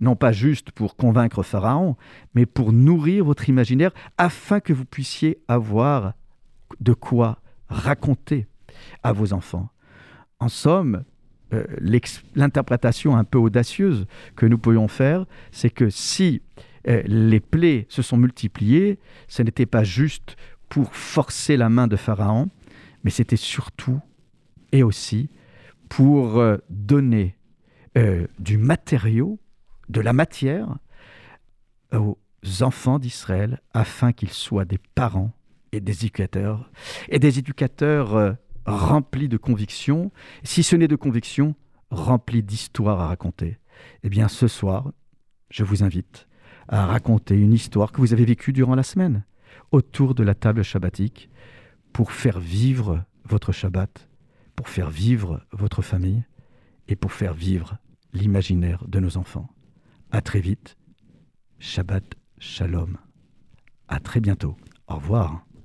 non 0.00 0.16
pas 0.16 0.32
juste 0.32 0.70
pour 0.70 0.96
convaincre 0.96 1.42
Pharaon, 1.42 1.96
mais 2.34 2.46
pour 2.46 2.72
nourrir 2.72 3.24
votre 3.24 3.48
imaginaire 3.48 3.92
afin 4.18 4.60
que 4.60 4.72
vous 4.72 4.84
puissiez 4.84 5.38
avoir 5.48 6.14
de 6.80 6.94
quoi 6.94 7.38
raconter 7.68 8.46
à 9.02 9.12
vos 9.12 9.32
enfants. 9.32 9.68
En 10.38 10.48
somme, 10.48 11.04
euh, 11.52 11.64
l'interprétation 12.34 13.16
un 13.16 13.24
peu 13.24 13.38
audacieuse 13.38 14.06
que 14.36 14.46
nous 14.46 14.58
pourrions 14.58 14.88
faire, 14.88 15.26
c'est 15.50 15.70
que 15.70 15.90
si 15.90 16.40
euh, 16.88 17.02
les 17.04 17.40
plaies 17.40 17.86
se 17.88 18.00
sont 18.00 18.16
multipliées, 18.16 18.98
ce 19.28 19.42
n'était 19.42 19.66
pas 19.66 19.84
juste 19.84 20.36
pour 20.68 20.94
forcer 20.94 21.56
la 21.56 21.68
main 21.68 21.88
de 21.88 21.96
Pharaon, 21.96 22.48
mais 23.04 23.10
c'était 23.10 23.36
surtout 23.36 24.00
et 24.72 24.82
aussi 24.82 25.28
pour 25.88 26.38
euh, 26.38 26.56
donner 26.70 27.36
du 28.38 28.56
matériau, 28.56 29.38
de 29.90 30.00
la 30.00 30.14
matière 30.14 30.78
aux 31.92 32.16
enfants 32.62 32.98
d'Israël 32.98 33.60
afin 33.74 34.12
qu'ils 34.12 34.30
soient 34.30 34.64
des 34.64 34.78
parents 34.94 35.32
et 35.72 35.80
des 35.80 36.06
éducateurs, 36.06 36.70
et 37.10 37.18
des 37.18 37.38
éducateurs 37.38 38.38
rempli 38.66 39.28
de 39.28 39.36
convictions, 39.36 40.10
si 40.42 40.62
ce 40.62 40.76
n'est 40.76 40.88
de 40.88 40.96
convictions, 40.96 41.54
rempli 41.90 42.42
d'histoires 42.42 43.00
à 43.00 43.08
raconter. 43.08 43.58
Eh 44.02 44.08
bien, 44.08 44.28
ce 44.28 44.48
soir, 44.48 44.92
je 45.50 45.64
vous 45.64 45.82
invite 45.82 46.26
à 46.68 46.86
raconter 46.86 47.36
une 47.36 47.52
histoire 47.52 47.92
que 47.92 48.00
vous 48.00 48.12
avez 48.12 48.24
vécue 48.24 48.52
durant 48.52 48.74
la 48.74 48.82
semaine, 48.82 49.24
autour 49.72 50.14
de 50.14 50.22
la 50.22 50.34
table 50.34 50.62
shabbatique, 50.62 51.28
pour 51.92 52.12
faire 52.12 52.40
vivre 52.40 53.04
votre 53.24 53.52
Shabbat, 53.52 54.08
pour 54.56 54.68
faire 54.68 54.90
vivre 54.90 55.44
votre 55.52 55.82
famille 55.82 56.24
et 56.88 56.96
pour 56.96 57.12
faire 57.12 57.34
vivre 57.34 57.78
l'imaginaire 58.12 58.84
de 58.88 59.00
nos 59.00 59.16
enfants. 59.16 59.48
À 60.10 60.20
très 60.20 60.40
vite. 60.40 60.76
Shabbat 61.58 62.04
Shalom. 62.38 62.96
À 63.88 64.00
très 64.00 64.20
bientôt. 64.20 64.56
Au 64.88 64.96
revoir. 64.96 65.44